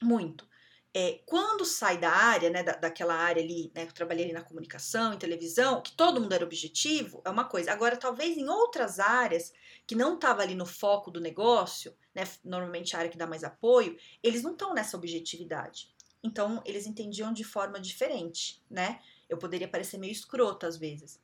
Muito. 0.00 0.48
É, 0.94 1.20
quando 1.26 1.64
sai 1.64 1.98
da 1.98 2.12
área, 2.12 2.50
né, 2.50 2.62
da, 2.62 2.76
daquela 2.76 3.16
área 3.16 3.42
ali, 3.42 3.72
né, 3.74 3.84
que 3.84 3.90
eu 3.90 3.96
trabalhei 3.96 4.26
ali 4.26 4.32
na 4.32 4.44
comunicação, 4.44 5.12
em 5.12 5.18
televisão, 5.18 5.82
que 5.82 5.96
todo 5.96 6.20
mundo 6.20 6.34
era 6.34 6.44
objetivo, 6.44 7.20
é 7.24 7.30
uma 7.30 7.46
coisa. 7.46 7.72
Agora, 7.72 7.96
talvez 7.96 8.36
em 8.36 8.48
outras 8.48 9.00
áreas, 9.00 9.52
que 9.88 9.96
não 9.96 10.14
estava 10.14 10.42
ali 10.42 10.54
no 10.54 10.66
foco 10.66 11.10
do 11.10 11.20
negócio, 11.20 11.92
né, 12.14 12.24
normalmente 12.44 12.94
a 12.94 13.00
área 13.00 13.10
que 13.10 13.18
dá 13.18 13.26
mais 13.26 13.44
apoio, 13.44 13.96
eles 14.22 14.42
não 14.42 14.52
estão 14.52 14.72
nessa 14.72 14.96
objetividade. 14.96 15.92
Então, 16.22 16.62
eles 16.64 16.86
entendiam 16.86 17.32
de 17.32 17.44
forma 17.44 17.78
diferente, 17.78 18.62
né? 18.70 19.00
Eu 19.28 19.36
poderia 19.36 19.68
parecer 19.68 19.98
meio 19.98 20.12
escroto 20.12 20.64
às 20.64 20.76
vezes. 20.76 21.20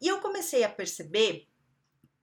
E 0.00 0.06
eu 0.06 0.20
comecei 0.20 0.62
a 0.62 0.68
perceber, 0.68 1.48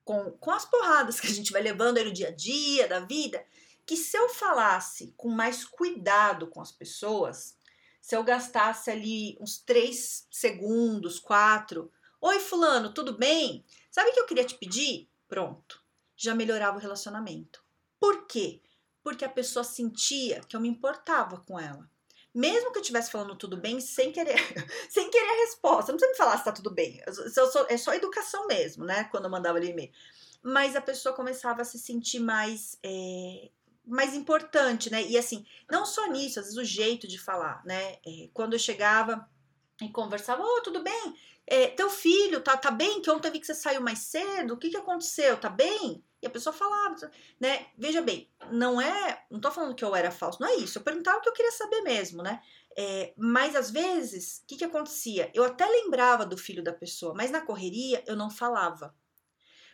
com, 0.04 0.32
com 0.32 0.52
as 0.52 0.66
porradas 0.66 1.20
que 1.22 1.28
a 1.28 1.34
gente 1.34 1.52
vai 1.52 1.62
levando 1.62 1.98
aí 1.98 2.06
no 2.06 2.14
dia 2.14 2.30
a 2.30 2.32
dia 2.32 2.88
da 2.88 3.00
vida, 3.00 3.44
que 3.86 3.98
se 3.98 4.18
eu 4.18 4.30
falasse 4.30 5.14
com 5.18 5.30
mais 5.30 5.66
cuidado 5.66 6.48
com 6.48 6.62
as 6.62 6.72
pessoas, 6.72 7.58
se 8.00 8.16
eu 8.16 8.24
gastasse 8.24 8.90
ali 8.90 9.38
uns 9.40 9.58
três 9.58 10.28
segundos, 10.32 11.20
quatro, 11.20 11.92
oi 12.22 12.40
fulano, 12.40 12.94
tudo 12.94 13.18
bem? 13.18 13.66
Sabe 13.90 14.10
o 14.10 14.14
que 14.14 14.20
eu 14.20 14.26
queria 14.26 14.46
te 14.46 14.56
pedir? 14.56 15.10
Pronto, 15.28 15.84
já 16.16 16.34
melhorava 16.34 16.78
o 16.78 16.80
relacionamento. 16.80 17.64
Por 18.02 18.26
quê? 18.26 18.60
Porque 19.04 19.24
a 19.24 19.30
pessoa 19.30 19.64
sentia 19.64 20.42
que 20.42 20.56
eu 20.56 20.60
me 20.60 20.68
importava 20.68 21.38
com 21.38 21.60
ela. 21.60 21.88
Mesmo 22.34 22.72
que 22.72 22.80
eu 22.80 22.82
estivesse 22.82 23.12
falando 23.12 23.36
tudo 23.36 23.56
bem, 23.56 23.80
sem 23.80 24.12
querer, 24.12 24.36
sem 24.90 25.08
querer 25.12 25.30
a 25.30 25.46
resposta. 25.46 25.92
Não 25.92 26.00
precisa 26.00 26.12
me 26.12 26.18
falar 26.18 26.38
se 26.40 26.46
tá 26.46 26.52
tudo 26.52 26.72
bem. 26.72 27.00
Sou, 27.32 27.68
é 27.70 27.78
só 27.78 27.94
educação 27.94 28.48
mesmo, 28.48 28.84
né? 28.84 29.04
Quando 29.12 29.26
eu 29.26 29.30
mandava 29.30 29.60
ali 29.60 29.70
e-mail. 29.70 29.92
Mas 30.42 30.76
a 30.76 30.82
pessoa 30.82 31.14
começava 31.14 31.62
a 31.62 31.66
se 31.66 31.78
sentir 31.78 32.20
mais 32.20 32.76
é, 32.84 33.52
mais 33.86 34.16
importante, 34.16 34.90
né? 34.90 35.04
E 35.04 35.16
assim, 35.16 35.46
não 35.70 35.86
só 35.86 36.08
nisso, 36.08 36.40
às 36.40 36.46
vezes 36.46 36.58
o 36.58 36.66
jeito 36.66 37.08
de 37.08 37.20
falar, 37.20 37.64
né? 37.64 38.00
É, 38.04 38.30
quando 38.34 38.54
eu 38.54 38.60
chegava 38.60 39.30
e 39.80 39.90
conversava, 39.90 40.42
ô, 40.42 40.58
oh, 40.58 40.62
tudo 40.62 40.82
bem? 40.82 41.16
É, 41.46 41.68
teu 41.68 41.90
filho 41.90 42.42
tá, 42.42 42.58
tá 42.58 42.72
bem? 42.72 43.00
Que 43.00 43.12
ontem 43.12 43.30
vi 43.30 43.40
que 43.40 43.46
você 43.46 43.54
saiu 43.54 43.82
mais 43.82 44.00
cedo, 44.00 44.56
o 44.56 44.58
que 44.58 44.72
que 44.72 44.78
aconteceu? 44.78 45.38
Tá 45.38 45.50
bem? 45.50 46.04
E 46.22 46.28
a 46.28 46.30
pessoa 46.30 46.54
falava, 46.54 47.12
né? 47.40 47.66
Veja 47.78 48.02
bem, 48.02 48.30
não 48.52 48.80
é, 48.80 49.26
não 49.30 49.40
tô 49.40 49.50
falando 49.50 49.74
que 49.74 49.84
eu 49.84 49.96
era 49.96 50.12
falso, 50.12 50.40
não 50.40 50.48
é 50.48 50.56
isso. 50.56 50.78
Eu 50.78 50.84
perguntava 50.84 51.18
o 51.18 51.22
que 51.22 51.30
eu 51.30 51.34
queria 51.34 51.52
saber 51.52 51.82
mesmo, 51.82 52.22
né? 52.22 52.42
É, 52.78 53.14
mas 53.18 53.56
às 53.56 53.72
vezes, 53.72 54.42
o 54.44 54.48
que 54.48 54.58
que 54.58 54.66
acontecia? 54.66 55.32
Eu 55.34 55.44
até 55.44 55.66
lembrava 55.66 56.26
do 56.26 56.38
filho 56.38 56.64
da 56.64 56.74
pessoa, 56.74 57.14
mas 57.16 57.32
na 57.32 57.42
correria 57.42 58.04
eu 58.06 58.16
não 58.16 58.30
falava. 58.30 58.96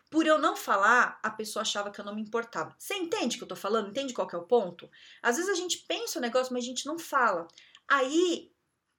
Por 0.09 0.25
eu 0.25 0.37
não 0.37 0.55
falar, 0.55 1.19
a 1.21 1.29
pessoa 1.29 1.61
achava 1.61 1.91
que 1.91 1.99
eu 1.99 2.05
não 2.05 2.15
me 2.15 2.21
importava. 2.21 2.73
Você 2.79 2.95
entende 2.95 3.35
o 3.35 3.39
que 3.39 3.43
eu 3.43 3.49
tô 3.49 3.55
falando? 3.57 3.89
Entende 3.89 4.13
qual 4.13 4.27
que 4.27 4.35
é 4.35 4.39
o 4.39 4.47
ponto? 4.47 4.89
Às 5.21 5.35
vezes 5.35 5.51
a 5.51 5.55
gente 5.55 5.79
pensa 5.79 6.17
o 6.17 6.21
negócio, 6.21 6.53
mas 6.53 6.63
a 6.63 6.67
gente 6.67 6.85
não 6.85 6.97
fala. 6.97 7.45
Aí 7.89 8.49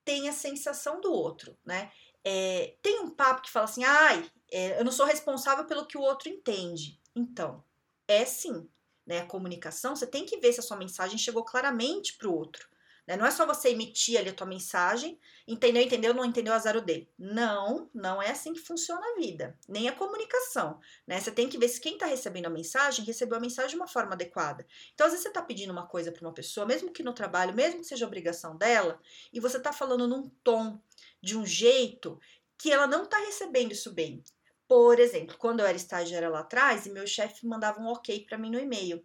tem 0.05 0.29
a 0.29 0.33
sensação 0.33 1.01
do 1.01 1.11
outro, 1.11 1.57
né? 1.65 1.91
É, 2.23 2.77
tem 2.83 3.01
um 3.01 3.11
papo 3.11 3.43
que 3.43 3.51
fala 3.51 3.65
assim, 3.65 3.85
ai, 3.85 4.31
é, 4.51 4.79
eu 4.79 4.85
não 4.85 4.93
sou 4.93 5.07
responsável 5.07 5.65
pelo 5.65 5.87
que 5.87 5.97
o 5.97 6.03
outro 6.03 6.29
entende. 6.29 6.98
Então, 7.15 7.65
é 8.07 8.25
sim, 8.25 8.69
né? 9.07 9.21
A 9.21 9.27
comunicação, 9.27 9.97
você 9.97 10.07
tem 10.07 10.27
que 10.27 10.39
ver 10.39 10.53
se 10.53 10.61
a 10.61 10.63
sua 10.63 10.77
mensagem 10.77 11.19
chegou 11.19 11.45
claramente 11.45 12.17
para 12.17 12.29
o 12.29 12.35
outro. 12.35 12.69
Né? 13.09 13.17
Não 13.17 13.25
é 13.25 13.31
só 13.31 13.47
você 13.47 13.71
emitir 13.71 14.19
ali 14.19 14.29
a 14.29 14.35
tua 14.35 14.47
mensagem, 14.47 15.19
entendeu, 15.47 15.83
entendeu, 15.83 16.13
não 16.13 16.27
entendeu, 16.27 16.53
azar 16.53 16.77
o 16.77 16.83
dele. 16.83 17.09
Não, 17.19 17.89
não 17.95 18.21
é 18.21 18.31
assim 18.31 18.53
que 18.53 18.61
funciona 18.61 19.01
a 19.01 19.19
vida, 19.19 19.59
nem 19.67 19.89
a 19.89 19.93
comunicação. 19.93 20.79
Né? 21.07 21.19
Você 21.19 21.33
tem 21.33 21.49
que 21.49 21.57
ver 21.57 21.69
se 21.69 21.81
quem 21.81 21.95
está 21.95 22.05
recebendo 22.05 22.47
a 22.47 22.51
mensagem 22.51 23.07
recebeu 23.07 23.39
a 23.39 23.41
mensagem 23.41 23.71
de 23.71 23.77
uma 23.77 23.89
forma 23.89 24.13
adequada. 24.13 24.67
Então, 24.93 25.07
às 25.07 25.13
vezes 25.13 25.23
você 25.23 25.29
está 25.29 25.41
pedindo 25.41 25.73
uma 25.73 25.87
coisa 25.87 26.13
para 26.13 26.21
uma 26.21 26.35
pessoa, 26.35 26.67
mesmo 26.67 26.93
que 26.93 27.03
no 27.03 27.15
trabalho, 27.15 27.55
mesmo 27.55 27.81
que 27.81 27.87
seja 27.87 28.07
obrigação 28.07 28.59
dela, 28.59 29.01
e 29.33 29.41
você 29.41 29.57
está 29.57 29.73
falando 29.73 30.07
num 30.07 30.29
tom, 30.45 30.79
de 31.23 31.35
um 31.35 31.47
jeito 31.47 32.21
que 32.59 32.71
ela 32.71 32.87
não 32.87 33.05
está 33.05 33.19
recebendo 33.21 33.73
isso 33.73 33.91
bem. 33.91 34.23
Por 34.69 35.01
exemplo, 35.01 35.37
quando 35.39 35.61
eu 35.61 35.67
era 35.67 35.77
estagiária 35.77 36.29
lá 36.29 36.41
atrás 36.41 36.87
e 36.87 36.91
meu 36.91 37.07
chefe 37.07 37.47
mandava 37.47 37.81
um 37.81 37.89
ok 37.89 38.25
para 38.27 38.39
mim 38.39 38.51
no 38.51 38.61
e-mail, 38.61 39.05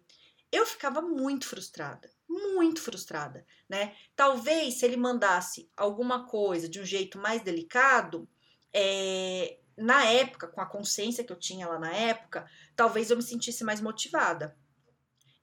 eu 0.52 0.64
ficava 0.66 1.02
muito 1.02 1.48
frustrada 1.48 2.08
muito 2.28 2.80
frustrada, 2.80 3.46
né? 3.68 3.94
Talvez 4.16 4.74
se 4.74 4.84
ele 4.84 4.96
mandasse 4.96 5.70
alguma 5.76 6.26
coisa 6.26 6.68
de 6.68 6.80
um 6.80 6.84
jeito 6.84 7.18
mais 7.18 7.42
delicado, 7.42 8.28
é, 8.72 9.58
na 9.76 10.04
época, 10.04 10.48
com 10.48 10.60
a 10.60 10.66
consciência 10.66 11.24
que 11.24 11.32
eu 11.32 11.38
tinha 11.38 11.66
lá 11.68 11.78
na 11.78 11.94
época, 11.94 12.48
talvez 12.76 13.10
eu 13.10 13.16
me 13.16 13.22
sentisse 13.22 13.64
mais 13.64 13.80
motivada. 13.80 14.56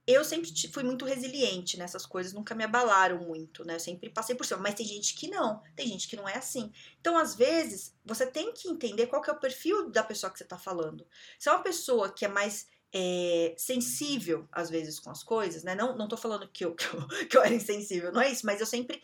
Eu 0.07 0.23
sempre 0.23 0.51
fui 0.71 0.83
muito 0.83 1.05
resiliente 1.05 1.77
nessas 1.77 2.05
coisas, 2.05 2.33
nunca 2.33 2.55
me 2.55 2.63
abalaram 2.63 3.19
muito, 3.19 3.63
né? 3.63 3.75
Eu 3.75 3.79
sempre 3.79 4.09
passei 4.09 4.35
por 4.35 4.45
cima. 4.45 4.59
Mas 4.59 4.73
tem 4.73 4.85
gente 4.85 5.13
que 5.13 5.29
não, 5.29 5.61
tem 5.75 5.87
gente 5.87 6.07
que 6.07 6.15
não 6.15 6.27
é 6.27 6.37
assim. 6.37 6.71
Então, 6.99 7.17
às 7.17 7.35
vezes, 7.35 7.93
você 8.03 8.25
tem 8.25 8.51
que 8.51 8.67
entender 8.67 9.07
qual 9.07 9.21
que 9.21 9.29
é 9.29 9.33
o 9.33 9.39
perfil 9.39 9.89
da 9.89 10.03
pessoa 10.03 10.31
que 10.31 10.37
você 10.37 10.43
está 10.43 10.57
falando. 10.57 11.05
Se 11.37 11.49
é 11.49 11.51
uma 11.51 11.63
pessoa 11.63 12.11
que 12.11 12.25
é 12.25 12.27
mais 12.27 12.67
é, 12.93 13.53
sensível, 13.57 14.47
às 14.51 14.69
vezes, 14.69 14.99
com 14.99 15.09
as 15.09 15.23
coisas, 15.23 15.63
né? 15.63 15.75
Não, 15.75 15.95
não 15.95 16.07
tô 16.07 16.17
falando 16.17 16.47
que 16.47 16.65
eu, 16.65 16.73
que 16.75 16.85
eu, 16.85 17.07
que 17.27 17.37
eu 17.37 17.43
era 17.43 17.53
insensível, 17.53 18.11
não 18.11 18.21
é 18.21 18.31
isso, 18.31 18.45
mas 18.45 18.59
eu 18.59 18.65
sempre 18.65 19.01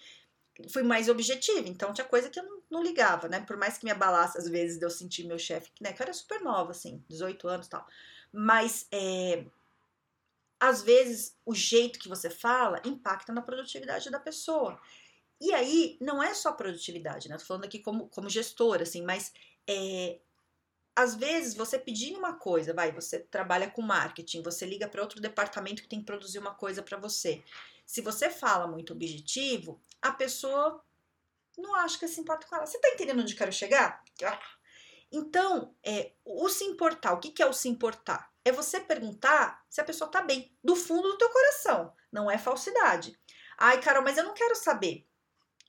fui 0.72 0.82
mais 0.82 1.08
objetiva, 1.08 1.70
então 1.70 1.94
tinha 1.94 2.08
coisa 2.08 2.32
que 2.32 2.40
eu 2.40 2.44
não, 2.44 2.62
não, 2.72 2.84
ligava, 2.84 3.28
né? 3.28 3.42
Por 3.42 3.56
mais 3.56 3.78
que 3.78 3.86
me 3.86 3.92
abalasse 3.92 4.38
às 4.40 4.50
vezes 4.50 4.80
de 4.80 4.86
eu 4.86 4.90
sentir 4.90 5.26
meu 5.26 5.38
chefe, 5.38 5.70
né? 5.80 5.94
Que 5.94 6.02
eu 6.02 6.06
era 6.06 6.14
super 6.14 6.42
nova, 6.42 6.72
assim, 6.72 7.04
18 7.08 7.48
anos 7.48 7.68
e 7.68 7.70
tal. 7.70 7.86
Mas 8.34 8.88
é, 8.92 9.46
às 10.60 10.82
vezes 10.82 11.36
o 11.46 11.54
jeito 11.54 12.00
que 12.00 12.10
você 12.10 12.30
fala 12.30 12.82
impacta 12.84 13.32
na 13.32 13.42
produtividade 13.42 14.10
da 14.10 14.20
pessoa. 14.20 14.80
E 15.40 15.54
aí, 15.54 15.98
não 16.02 16.22
é 16.22 16.34
só 16.34 16.52
produtividade, 16.52 17.30
né? 17.30 17.38
Tô 17.38 17.46
falando 17.46 17.66
aqui 17.66 17.80
como, 17.80 18.08
como 18.10 18.30
gestora, 18.30 18.84
assim, 18.84 19.04
mas 19.04 19.32
é, 19.68 20.20
às 20.96 21.14
vezes 21.16 21.54
você 21.54 21.78
pedindo 21.78 22.18
uma 22.18 22.34
coisa, 22.34 22.74
vai, 22.74 22.92
você 22.92 23.20
trabalha 23.20 23.70
com 23.70 23.84
marketing, 23.84 24.42
você 24.42 24.66
liga 24.66 24.88
para 24.88 25.02
outro 25.02 25.22
departamento 25.22 25.84
que 25.84 25.88
tem 25.88 26.00
que 26.00 26.06
produzir 26.06 26.40
uma 26.40 26.56
coisa 26.56 26.82
para 26.82 26.98
você. 26.98 27.44
Se 27.86 28.02
você 28.02 28.32
fala 28.32 28.68
muito 28.68 28.94
objetivo, 28.94 29.80
a 30.02 30.12
pessoa 30.12 30.84
não 31.56 31.76
acha 31.76 32.00
que 32.00 32.08
se 32.08 32.20
importa 32.20 32.48
com 32.48 32.56
ela. 32.56 32.66
Você 32.66 32.80
tá 32.80 32.90
entendendo 32.90 33.22
onde 33.22 33.36
quero 33.36 33.52
chegar? 33.52 34.04
Então, 35.12 35.76
é, 35.84 36.14
o 36.26 36.50
se 36.50 36.64
importar, 36.64 37.14
o 37.14 37.20
que, 37.20 37.32
que 37.32 37.42
é 37.42 37.46
o 37.46 37.54
se 37.54 37.70
importar? 37.70 38.32
É 38.44 38.52
você 38.52 38.80
perguntar 38.80 39.66
se 39.70 39.82
a 39.82 39.84
pessoa 39.84 40.10
tá 40.10 40.22
bem, 40.22 40.56
do 40.64 40.76
fundo 40.76 41.10
do 41.10 41.18
teu 41.18 41.30
coração, 41.30 41.94
não 42.12 42.30
é 42.30 42.38
falsidade. 42.38 43.18
Ai, 43.58 43.82
Carol, 43.82 44.04
mas 44.04 44.18
eu 44.18 44.24
não 44.24 44.34
quero 44.34 44.56
saber. 44.56 45.08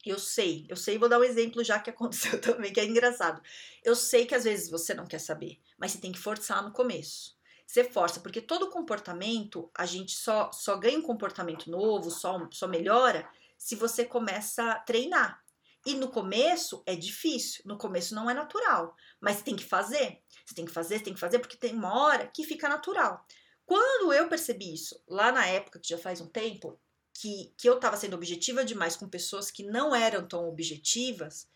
Eu 0.04 0.18
sei, 0.18 0.66
eu 0.68 0.76
sei, 0.76 0.96
vou 0.98 1.08
dar 1.08 1.18
um 1.18 1.24
exemplo 1.24 1.62
já 1.64 1.78
que 1.78 1.90
aconteceu 1.90 2.40
também, 2.40 2.72
que 2.72 2.80
é 2.80 2.84
engraçado. 2.84 3.42
Eu 3.82 3.94
sei 3.94 4.26
que 4.26 4.34
às 4.34 4.44
vezes 4.44 4.70
você 4.70 4.94
não 4.94 5.06
quer 5.06 5.18
saber, 5.18 5.60
mas 5.76 5.92
você 5.92 5.98
tem 5.98 6.12
que 6.12 6.18
forçar 6.18 6.62
no 6.62 6.72
começo. 6.72 7.36
Você 7.66 7.84
força, 7.84 8.20
porque 8.20 8.40
todo 8.40 8.70
comportamento, 8.70 9.70
a 9.74 9.84
gente 9.84 10.12
só, 10.12 10.50
só 10.52 10.76
ganha 10.76 10.98
um 10.98 11.02
comportamento 11.02 11.70
novo, 11.70 12.10
só, 12.10 12.48
só 12.50 12.66
melhora 12.66 13.28
se 13.58 13.74
você 13.74 14.04
começa 14.04 14.72
a 14.72 14.78
treinar. 14.78 15.44
E 15.86 15.94
no 15.94 16.08
começo 16.08 16.82
é 16.86 16.94
difícil, 16.94 17.62
no 17.64 17.78
começo 17.78 18.14
não 18.14 18.28
é 18.28 18.34
natural, 18.34 18.94
mas 19.20 19.42
tem 19.42 19.56
que 19.56 19.64
fazer. 19.64 20.20
Você 20.44 20.54
tem 20.54 20.64
que 20.64 20.72
fazer, 20.72 20.98
você 20.98 21.04
tem 21.04 21.14
que 21.14 21.20
fazer, 21.20 21.38
porque 21.38 21.56
tem 21.56 21.74
uma 21.74 22.02
hora 22.02 22.26
que 22.26 22.44
fica 22.44 22.68
natural. 22.68 23.24
Quando 23.64 24.12
eu 24.12 24.28
percebi 24.28 24.74
isso, 24.74 25.00
lá 25.06 25.30
na 25.30 25.46
época, 25.46 25.78
que 25.78 25.88
já 25.88 25.98
faz 25.98 26.20
um 26.20 26.26
tempo, 26.26 26.80
que, 27.14 27.52
que 27.56 27.68
eu 27.68 27.74
estava 27.74 27.96
sendo 27.96 28.14
objetiva 28.14 28.64
demais 28.64 28.96
com 28.96 29.08
pessoas 29.08 29.50
que 29.50 29.62
não 29.62 29.94
eram 29.94 30.26
tão 30.26 30.48
objetivas, 30.48 31.48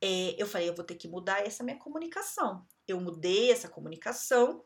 é, 0.00 0.34
eu 0.38 0.46
falei, 0.46 0.68
eu 0.68 0.74
vou 0.74 0.84
ter 0.84 0.94
que 0.94 1.08
mudar 1.08 1.46
essa 1.46 1.62
minha 1.62 1.78
comunicação. 1.78 2.66
Eu 2.88 3.00
mudei 3.00 3.50
essa 3.50 3.68
comunicação. 3.68 4.64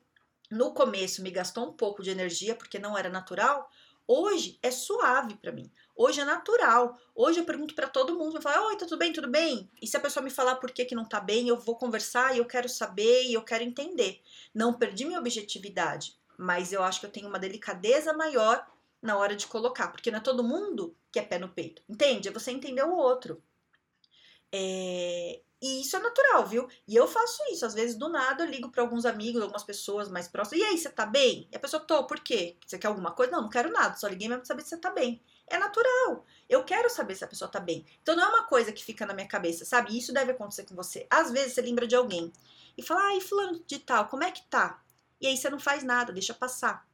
No 0.50 0.72
começo 0.72 1.22
me 1.22 1.30
gastou 1.30 1.68
um 1.68 1.72
pouco 1.72 2.02
de 2.02 2.10
energia 2.10 2.54
porque 2.54 2.78
não 2.78 2.96
era 2.96 3.08
natural. 3.10 3.68
Hoje 4.06 4.58
é 4.62 4.70
suave 4.70 5.36
para 5.36 5.50
mim. 5.50 5.70
Hoje 5.96 6.20
é 6.20 6.24
natural. 6.24 6.98
Hoje 7.14 7.38
eu 7.40 7.44
pergunto 7.44 7.74
para 7.74 7.88
todo 7.88 8.16
mundo, 8.16 8.36
eu 8.36 8.42
falo, 8.42 8.66
oi, 8.66 8.76
tá 8.76 8.84
tudo 8.84 8.98
bem, 8.98 9.12
tudo 9.12 9.28
bem? 9.28 9.70
E 9.80 9.86
se 9.86 9.96
a 9.96 10.00
pessoa 10.00 10.24
me 10.24 10.30
falar 10.30 10.56
por 10.56 10.72
que, 10.72 10.84
que 10.84 10.94
não 10.94 11.04
tá 11.04 11.20
bem, 11.20 11.48
eu 11.48 11.56
vou 11.56 11.76
conversar 11.76 12.34
e 12.34 12.38
eu 12.38 12.44
quero 12.44 12.68
saber 12.68 13.24
e 13.24 13.34
eu 13.34 13.42
quero 13.42 13.62
entender. 13.62 14.20
Não 14.52 14.74
perdi 14.74 15.04
minha 15.04 15.20
objetividade, 15.20 16.18
mas 16.36 16.72
eu 16.72 16.82
acho 16.82 16.98
que 16.98 17.06
eu 17.06 17.10
tenho 17.10 17.28
uma 17.28 17.38
delicadeza 17.38 18.12
maior 18.12 18.66
na 19.00 19.16
hora 19.16 19.36
de 19.36 19.46
colocar, 19.46 19.88
porque 19.88 20.10
não 20.10 20.18
é 20.18 20.22
todo 20.22 20.42
mundo 20.42 20.96
que 21.12 21.18
é 21.18 21.22
pé 21.22 21.38
no 21.38 21.48
peito, 21.48 21.82
entende? 21.88 22.28
É 22.28 22.32
você 22.32 22.50
entender 22.50 22.82
o 22.82 22.96
outro. 22.96 23.40
É... 24.50 25.40
E 25.62 25.80
isso 25.80 25.96
é 25.96 26.00
natural, 26.00 26.46
viu? 26.46 26.68
E 26.86 26.94
eu 26.94 27.06
faço 27.06 27.42
isso. 27.50 27.64
Às 27.64 27.72
vezes, 27.72 27.96
do 27.96 28.08
nada, 28.08 28.44
eu 28.44 28.50
ligo 28.50 28.70
para 28.70 28.82
alguns 28.82 29.06
amigos, 29.06 29.40
algumas 29.40 29.62
pessoas 29.62 30.10
mais 30.10 30.28
próximas. 30.28 30.60
E 30.60 30.64
aí, 30.64 30.76
você 30.76 30.90
tá 30.90 31.06
bem? 31.06 31.48
E 31.50 31.56
a 31.56 31.58
pessoa, 31.58 31.82
tô, 31.82 32.04
por 32.04 32.20
quê? 32.20 32.56
Você 32.66 32.78
quer 32.78 32.88
alguma 32.88 33.12
coisa? 33.12 33.32
Não, 33.32 33.42
não 33.42 33.48
quero 33.48 33.72
nada. 33.72 33.96
Só 33.96 34.06
liguei 34.06 34.28
mesmo 34.28 34.42
pra 34.42 34.46
saber 34.46 34.62
se 34.62 34.68
você 34.70 34.76
tá 34.76 34.90
bem. 34.90 35.22
É 35.46 35.58
natural. 35.58 36.24
Eu 36.48 36.64
quero 36.64 36.88
saber 36.88 37.14
se 37.14 37.24
a 37.24 37.28
pessoa 37.28 37.50
tá 37.50 37.60
bem. 37.60 37.84
Então, 38.02 38.16
não 38.16 38.24
é 38.24 38.28
uma 38.28 38.44
coisa 38.44 38.72
que 38.72 38.84
fica 38.84 39.04
na 39.06 39.14
minha 39.14 39.28
cabeça, 39.28 39.64
sabe? 39.64 39.96
Isso 39.96 40.12
deve 40.12 40.32
acontecer 40.32 40.64
com 40.64 40.74
você. 40.74 41.06
Às 41.10 41.30
vezes, 41.30 41.54
você 41.54 41.62
lembra 41.62 41.86
de 41.86 41.94
alguém 41.94 42.32
e 42.76 42.82
fala, 42.82 43.02
ai, 43.08 43.20
fulano 43.20 43.62
de 43.66 43.78
tal, 43.78 44.08
como 44.08 44.24
é 44.24 44.30
que 44.30 44.42
tá? 44.46 44.82
E 45.20 45.26
aí, 45.26 45.36
você 45.36 45.50
não 45.50 45.60
faz 45.60 45.82
nada, 45.82 46.12
deixa 46.12 46.34
passar. 46.34 46.86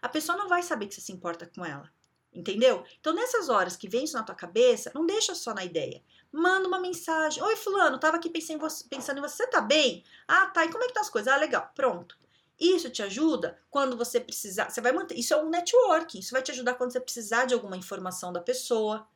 A 0.00 0.08
pessoa 0.08 0.38
não 0.38 0.48
vai 0.48 0.62
saber 0.62 0.86
que 0.86 0.94
você 0.94 1.00
se 1.00 1.12
importa 1.12 1.46
com 1.46 1.64
ela. 1.64 1.90
Entendeu? 2.32 2.84
Então, 3.00 3.14
nessas 3.14 3.48
horas 3.48 3.76
que 3.76 3.88
vem 3.88 4.04
isso 4.04 4.16
na 4.16 4.22
tua 4.22 4.34
cabeça, 4.34 4.92
não 4.94 5.06
deixa 5.06 5.34
só 5.34 5.54
na 5.54 5.64
ideia. 5.64 6.02
Manda 6.30 6.68
uma 6.68 6.78
mensagem. 6.78 7.42
Oi, 7.42 7.56
fulano, 7.56 7.98
tava 7.98 8.16
aqui 8.16 8.28
pensando 8.28 8.56
em 8.56 8.60
você. 8.60 8.84
Pensando 8.88 9.18
em 9.18 9.22
você. 9.22 9.46
Tá 9.46 9.60
bem? 9.60 10.04
Ah, 10.26 10.46
tá. 10.46 10.64
E 10.64 10.70
como 10.70 10.84
é 10.84 10.88
que 10.88 10.92
tá 10.94 11.00
as 11.00 11.10
coisas? 11.10 11.32
Ah, 11.32 11.36
legal. 11.36 11.70
Pronto. 11.74 12.18
Isso 12.58 12.90
te 12.90 13.02
ajuda 13.02 13.58
quando 13.70 13.96
você 13.96 14.18
precisar. 14.18 14.70
Você 14.70 14.80
vai 14.80 14.92
manter. 14.92 15.14
Isso 15.14 15.32
é 15.32 15.36
um 15.36 15.48
networking. 15.48 16.18
Isso 16.18 16.32
vai 16.32 16.42
te 16.42 16.50
ajudar 16.50 16.74
quando 16.74 16.92
você 16.92 17.00
precisar 17.00 17.44
de 17.44 17.54
alguma 17.54 17.76
informação 17.76 18.32
da 18.32 18.40
pessoa. 18.40 19.06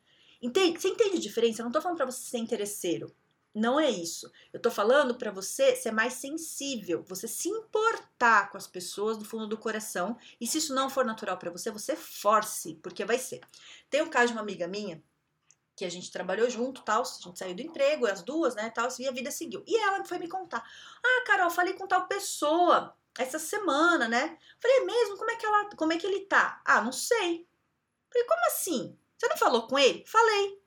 Entende? 0.41 0.79
Você 0.79 0.89
entende 0.89 1.17
a 1.17 1.21
diferença? 1.21 1.61
Eu 1.61 1.65
não 1.65 1.71
tô 1.71 1.81
falando 1.81 1.97
para 1.97 2.05
você 2.05 2.21
ser 2.21 2.37
interesseiro. 2.37 3.13
Não 3.53 3.79
é 3.79 3.89
isso. 3.89 4.31
Eu 4.51 4.59
tô 4.59 4.71
falando 4.71 5.15
para 5.15 5.29
você 5.29 5.75
ser 5.75 5.91
mais 5.91 6.13
sensível, 6.13 7.05
você 7.07 7.27
se 7.27 7.49
importar 7.49 8.49
com 8.49 8.57
as 8.57 8.65
pessoas 8.65 9.15
do 9.17 9.25
fundo 9.25 9.45
do 9.45 9.57
coração. 9.57 10.17
E 10.41 10.47
se 10.47 10.57
isso 10.57 10.73
não 10.73 10.89
for 10.89 11.05
natural 11.05 11.37
para 11.37 11.51
você, 11.51 11.69
você 11.69 11.95
force, 11.95 12.75
porque 12.81 13.05
vai 13.05 13.19
ser. 13.19 13.41
Tem 13.89 14.01
o 14.01 14.05
um 14.05 14.09
caso 14.09 14.27
de 14.27 14.33
uma 14.33 14.41
amiga 14.41 14.67
minha 14.67 15.03
que 15.75 15.85
a 15.85 15.89
gente 15.89 16.11
trabalhou 16.11 16.49
junto, 16.49 16.83
tal, 16.83 17.01
a 17.01 17.05
gente 17.05 17.37
saiu 17.37 17.55
do 17.55 17.61
emprego, 17.61 18.05
as 18.05 18.21
duas, 18.21 18.55
né, 18.55 18.69
tal, 18.69 18.87
e 18.99 19.07
a 19.07 19.11
vida 19.11 19.31
seguiu. 19.31 19.63
E 19.67 19.75
ela 19.77 20.03
foi 20.03 20.19
me 20.19 20.27
contar: 20.27 20.63
"Ah, 21.03 21.23
Carol, 21.25 21.49
falei 21.49 21.73
com 21.73 21.87
tal 21.87 22.07
pessoa 22.07 22.95
essa 23.17 23.39
semana, 23.39 24.07
né?" 24.07 24.37
Falei: 24.61 24.77
"É 24.77 24.85
mesmo? 24.85 25.17
Como 25.17 25.31
é 25.31 25.35
que 25.35 25.45
ela, 25.45 25.69
como 25.75 25.93
é 25.93 25.97
que 25.97 26.07
ele 26.07 26.21
tá?" 26.21 26.61
"Ah, 26.65 26.81
não 26.81 26.91
sei." 26.91 27.47
Falei: 28.11 28.27
"Como 28.27 28.45
assim? 28.47 28.99
Você 29.17 29.27
não 29.27 29.37
falou 29.37 29.67
com 29.67 29.77
ele?" 29.79 30.05
"Falei." 30.05 30.61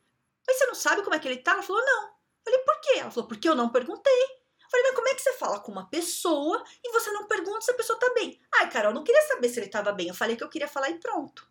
"Mas 0.47 0.59
você 0.59 0.67
não 0.67 0.75
sabe 0.75 1.03
como 1.03 1.15
é 1.15 1.19
que 1.19 1.29
ele 1.29 1.39
tá?" 1.39 1.53
Ela 1.53 1.63
falou: 1.63 1.85
"Não." 1.85 2.17
Falei, 2.47 2.61
por 2.61 2.81
quê? 2.81 2.99
Ela 3.01 3.11
falou, 3.11 3.29
porque 3.29 3.49
eu 3.49 3.57
não 3.57 3.71
perguntei. 3.71 4.13
Falei, 4.71 4.87
mas 4.87 4.95
como 4.95 5.09
é 5.09 5.15
que 5.15 5.23
você 5.23 5.33
fala 5.33 5.59
com 5.59 5.73
uma 5.73 5.91
pessoa 5.91 6.63
e 6.83 6.93
você 6.93 7.11
não 7.11 7.27
pergunta 7.27 7.61
se 7.61 7.73
a 7.73 7.75
pessoa 7.75 7.99
tá 7.99 8.13
bem? 8.15 8.41
Ai, 8.55 8.71
Carol, 8.71 8.95
não 8.95 9.03
queria 9.03 9.23
saber 9.23 9.49
se 9.49 9.59
ele 9.59 9.69
tava 9.69 9.91
bem. 9.93 10.09
Eu 10.09 10.15
falei 10.15 10.37
que 10.37 10.45
eu 10.45 10.49
queria 10.49 10.69
falar 10.69 10.91
e 10.91 11.01
pronto. 11.01 11.49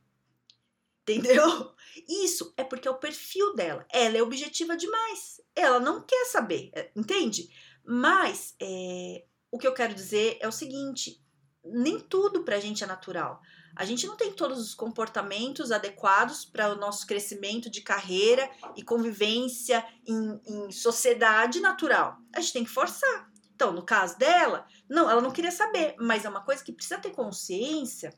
Entendeu? 1.07 1.73
Isso 2.07 2.53
é 2.55 2.63
porque 2.63 2.87
é 2.87 2.91
o 2.91 2.99
perfil 2.99 3.53
dela. 3.55 3.85
Ela 3.91 4.17
é 4.17 4.23
objetiva 4.23 4.77
demais. 4.77 5.41
Ela 5.53 5.81
não 5.81 6.01
quer 6.01 6.25
saber, 6.25 6.71
entende? 6.95 7.49
Mas 7.83 8.55
é, 8.61 9.25
o 9.55 9.57
que 9.57 9.65
eu 9.65 9.73
quero 9.73 9.93
dizer 9.93 10.37
é 10.41 10.47
o 10.47 10.51
seguinte: 10.51 11.23
nem 11.63 11.97
tudo 11.97 12.43
pra 12.43 12.59
gente 12.59 12.83
é 12.83 12.87
natural. 12.87 13.41
A 13.73 13.85
gente 13.85 14.05
não 14.05 14.17
tem 14.17 14.33
todos 14.33 14.59
os 14.59 14.73
comportamentos 14.73 15.71
adequados 15.71 16.43
para 16.43 16.73
o 16.73 16.75
nosso 16.75 17.07
crescimento 17.07 17.69
de 17.69 17.81
carreira 17.81 18.49
e 18.75 18.83
convivência 18.83 19.85
em, 20.05 20.41
em 20.45 20.71
sociedade 20.71 21.61
natural. 21.61 22.17
A 22.33 22.41
gente 22.41 22.53
tem 22.53 22.63
que 22.65 22.69
forçar. 22.69 23.29
Então, 23.53 23.71
no 23.71 23.81
caso 23.81 24.17
dela, 24.17 24.65
não, 24.89 25.09
ela 25.09 25.21
não 25.21 25.31
queria 25.31 25.51
saber, 25.51 25.95
mas 25.97 26.25
é 26.25 26.29
uma 26.29 26.43
coisa 26.43 26.63
que 26.63 26.73
precisa 26.73 26.99
ter 26.99 27.11
consciência 27.11 28.13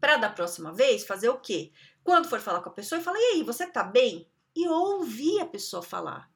para 0.00 0.16
da 0.16 0.30
próxima 0.30 0.72
vez 0.72 1.04
fazer 1.04 1.28
o 1.28 1.40
quê? 1.40 1.72
Quando 2.04 2.28
for 2.28 2.40
falar 2.40 2.60
com 2.62 2.68
a 2.68 2.72
pessoa, 2.72 3.00
fala: 3.00 3.18
"E 3.18 3.34
aí, 3.34 3.42
você 3.42 3.66
tá 3.66 3.82
bem?" 3.82 4.30
E 4.54 4.68
ouvir 4.68 5.40
a 5.40 5.46
pessoa 5.46 5.82
falar 5.82 6.29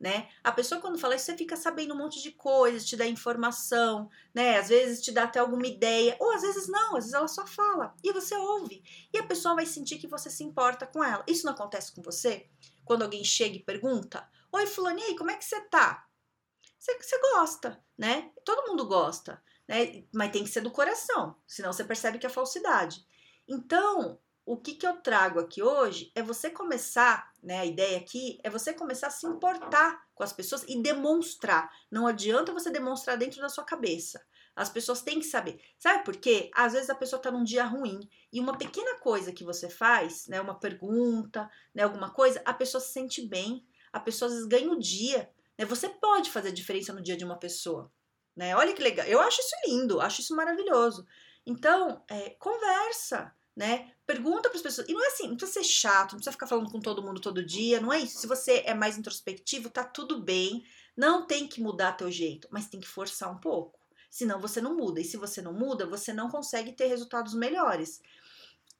né? 0.00 0.30
A 0.42 0.50
pessoa 0.50 0.80
quando 0.80 0.98
fala 0.98 1.14
isso, 1.14 1.26
você 1.26 1.36
fica 1.36 1.56
sabendo 1.56 1.92
um 1.92 1.98
monte 1.98 2.22
de 2.22 2.32
coisas, 2.32 2.86
te 2.86 2.96
dá 2.96 3.06
informação, 3.06 4.08
né? 4.34 4.58
Às 4.58 4.70
vezes 4.70 5.02
te 5.02 5.12
dá 5.12 5.24
até 5.24 5.38
alguma 5.38 5.66
ideia, 5.66 6.16
ou 6.18 6.32
às 6.32 6.40
vezes 6.40 6.66
não, 6.68 6.96
às 6.96 7.04
vezes 7.04 7.12
ela 7.12 7.28
só 7.28 7.46
fala 7.46 7.94
e 8.02 8.10
você 8.10 8.34
ouve. 8.34 8.82
E 9.12 9.18
a 9.18 9.22
pessoa 9.22 9.54
vai 9.54 9.66
sentir 9.66 9.98
que 9.98 10.06
você 10.06 10.30
se 10.30 10.42
importa 10.42 10.86
com 10.86 11.04
ela. 11.04 11.22
Isso 11.28 11.44
não 11.44 11.52
acontece 11.52 11.94
com 11.94 12.00
você? 12.00 12.48
Quando 12.82 13.02
alguém 13.02 13.22
chega 13.22 13.56
e 13.56 13.62
pergunta: 13.62 14.26
Oi, 14.50 14.66
Fulano, 14.66 15.00
aí, 15.00 15.14
como 15.14 15.30
é 15.30 15.36
que 15.36 15.44
você 15.44 15.60
tá? 15.60 16.06
Você, 16.78 16.96
você 16.96 17.20
gosta, 17.34 17.84
né? 17.98 18.30
Todo 18.42 18.68
mundo 18.68 18.86
gosta, 18.86 19.42
né? 19.68 20.04
Mas 20.10 20.32
tem 20.32 20.44
que 20.44 20.50
ser 20.50 20.62
do 20.62 20.70
coração, 20.70 21.36
senão 21.46 21.74
você 21.74 21.84
percebe 21.84 22.18
que 22.18 22.26
é 22.26 22.30
falsidade. 22.30 23.06
Então, 23.46 24.18
o 24.46 24.56
que, 24.56 24.74
que 24.74 24.86
eu 24.86 24.96
trago 24.96 25.38
aqui 25.38 25.62
hoje 25.62 26.10
é 26.14 26.22
você 26.22 26.48
começar, 26.48 27.29
né? 27.42 27.60
A 27.60 27.66
ideia 27.66 27.98
aqui 27.98 28.38
é 28.42 28.50
você 28.50 28.72
começar 28.72 29.08
a 29.08 29.10
se 29.10 29.26
importar 29.26 30.02
com 30.14 30.22
as 30.22 30.32
pessoas 30.32 30.64
e 30.68 30.80
demonstrar. 30.82 31.70
Não 31.90 32.06
adianta 32.06 32.52
você 32.52 32.70
demonstrar 32.70 33.16
dentro 33.16 33.40
da 33.40 33.48
sua 33.48 33.64
cabeça. 33.64 34.24
As 34.54 34.68
pessoas 34.68 35.00
têm 35.00 35.18
que 35.18 35.26
saber. 35.26 35.60
Sabe 35.78 36.04
por 36.04 36.16
quê? 36.16 36.50
Às 36.54 36.72
vezes 36.72 36.90
a 36.90 36.94
pessoa 36.94 37.18
está 37.18 37.30
num 37.30 37.44
dia 37.44 37.64
ruim 37.64 38.00
e 38.32 38.40
uma 38.40 38.58
pequena 38.58 38.98
coisa 38.98 39.32
que 39.32 39.44
você 39.44 39.70
faz, 39.70 40.26
né, 40.26 40.40
uma 40.40 40.58
pergunta, 40.58 41.48
né, 41.74 41.84
alguma 41.84 42.10
coisa, 42.10 42.42
a 42.44 42.52
pessoa 42.52 42.80
se 42.80 42.92
sente 42.92 43.26
bem, 43.26 43.64
a 43.92 44.00
pessoa 44.00 44.28
às 44.28 44.34
vezes 44.34 44.48
ganha 44.48 44.70
o 44.70 44.78
dia. 44.78 45.30
Né? 45.56 45.64
Você 45.64 45.88
pode 45.88 46.30
fazer 46.30 46.52
diferença 46.52 46.92
no 46.92 47.02
dia 47.02 47.16
de 47.16 47.24
uma 47.24 47.38
pessoa. 47.38 47.90
Né? 48.36 48.54
Olha 48.54 48.74
que 48.74 48.82
legal. 48.82 49.06
Eu 49.06 49.20
acho 49.20 49.40
isso 49.40 49.54
lindo, 49.66 50.00
acho 50.00 50.20
isso 50.20 50.34
maravilhoso. 50.36 51.06
Então, 51.46 52.04
é, 52.08 52.30
conversa 52.38 53.34
né? 53.56 53.92
Pergunta 54.10 54.48
para 54.48 54.56
as 54.56 54.62
pessoas. 54.62 54.88
E 54.88 54.92
não 54.92 55.04
é 55.04 55.06
assim, 55.06 55.28
não 55.28 55.36
precisa 55.36 55.62
ser 55.62 55.64
chato, 55.64 56.12
não 56.12 56.18
precisa 56.18 56.32
ficar 56.32 56.48
falando 56.48 56.68
com 56.68 56.80
todo 56.80 57.00
mundo 57.00 57.20
todo 57.20 57.46
dia, 57.46 57.80
não 57.80 57.92
é 57.92 58.00
isso. 58.00 58.18
Se 58.18 58.26
você 58.26 58.64
é 58.66 58.74
mais 58.74 58.98
introspectivo, 58.98 59.70
tá 59.70 59.84
tudo 59.84 60.20
bem. 60.20 60.64
Não 60.96 61.28
tem 61.28 61.46
que 61.46 61.62
mudar 61.62 61.92
teu 61.92 62.10
jeito, 62.10 62.48
mas 62.50 62.66
tem 62.68 62.80
que 62.80 62.88
forçar 62.88 63.30
um 63.30 63.38
pouco. 63.38 63.78
Senão 64.10 64.40
você 64.40 64.60
não 64.60 64.76
muda. 64.76 65.00
E 65.00 65.04
se 65.04 65.16
você 65.16 65.40
não 65.40 65.52
muda, 65.52 65.86
você 65.86 66.12
não 66.12 66.28
consegue 66.28 66.72
ter 66.72 66.86
resultados 66.86 67.34
melhores. 67.34 68.02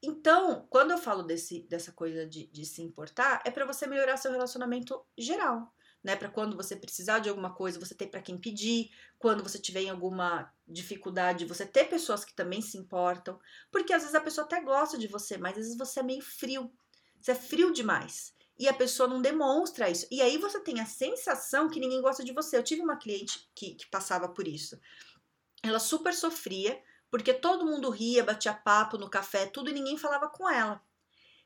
Então, 0.03 0.67
quando 0.69 0.91
eu 0.91 0.99
falo 0.99 1.23
desse, 1.23 1.61
dessa 1.69 1.93
coisa 1.93 2.27
de, 2.27 2.49
de 2.49 2.65
se 2.65 2.83
importar, 2.83 3.41
é 3.45 3.53
para 3.53 3.65
você 3.65 3.87
melhorar 3.87 4.17
seu 4.17 4.33
relacionamento 4.33 5.01
geral 5.17 5.73
né? 6.03 6.17
Para 6.17 6.29
quando 6.29 6.57
você 6.57 6.75
precisar 6.75 7.19
de 7.19 7.29
alguma 7.29 7.55
coisa, 7.55 7.79
você 7.79 7.95
ter 7.95 8.07
para 8.07 8.23
quem 8.23 8.39
pedir, 8.39 8.91
quando 9.19 9.43
você 9.43 9.59
tiver 9.59 9.83
em 9.83 9.91
alguma 9.91 10.53
dificuldade, 10.67 11.45
você 11.45 11.67
ter 11.67 11.85
pessoas 11.85 12.25
que 12.25 12.35
também 12.35 12.61
se 12.63 12.79
importam, 12.79 13.39
porque 13.71 13.93
às 13.93 14.03
vezes 14.03 14.15
a 14.15 14.21
pessoa 14.21 14.45
até 14.45 14.61
gosta 14.61 14.97
de 14.97 15.07
você, 15.07 15.37
mas 15.37 15.53
às 15.53 15.65
vezes 15.65 15.79
você 15.79 16.01
é 16.01 16.03
meio 16.03 16.23
frio. 16.23 16.73
Você 17.21 17.33
é 17.33 17.35
frio 17.35 17.73
demais. 17.73 18.35
E 18.59 18.69
a 18.69 18.75
pessoa 18.75 19.09
não 19.09 19.23
demonstra 19.23 19.89
isso. 19.89 20.07
E 20.11 20.21
aí 20.21 20.37
você 20.37 20.61
tem 20.61 20.81
a 20.81 20.87
sensação 20.87 21.69
que 21.69 21.81
ninguém 21.81 22.03
gosta 22.03 22.23
de 22.23 22.33
você. 22.33 22.57
Eu 22.57 22.63
tive 22.63 22.83
uma 22.83 22.97
cliente 22.97 23.49
que, 23.55 23.75
que 23.75 23.89
passava 23.89 24.29
por 24.29 24.47
isso. 24.47 24.79
Ela 25.63 25.79
super 25.79 26.13
sofria, 26.15 26.79
porque 27.11 27.33
todo 27.33 27.67
mundo 27.67 27.91
ria, 27.91 28.25
batia 28.25 28.53
papo 28.53 28.99
no 28.99 29.09
café, 29.09 29.47
tudo, 29.47 29.71
e 29.71 29.73
ninguém 29.73 29.97
falava 29.97 30.29
com 30.29 30.49
ela. 30.49 30.83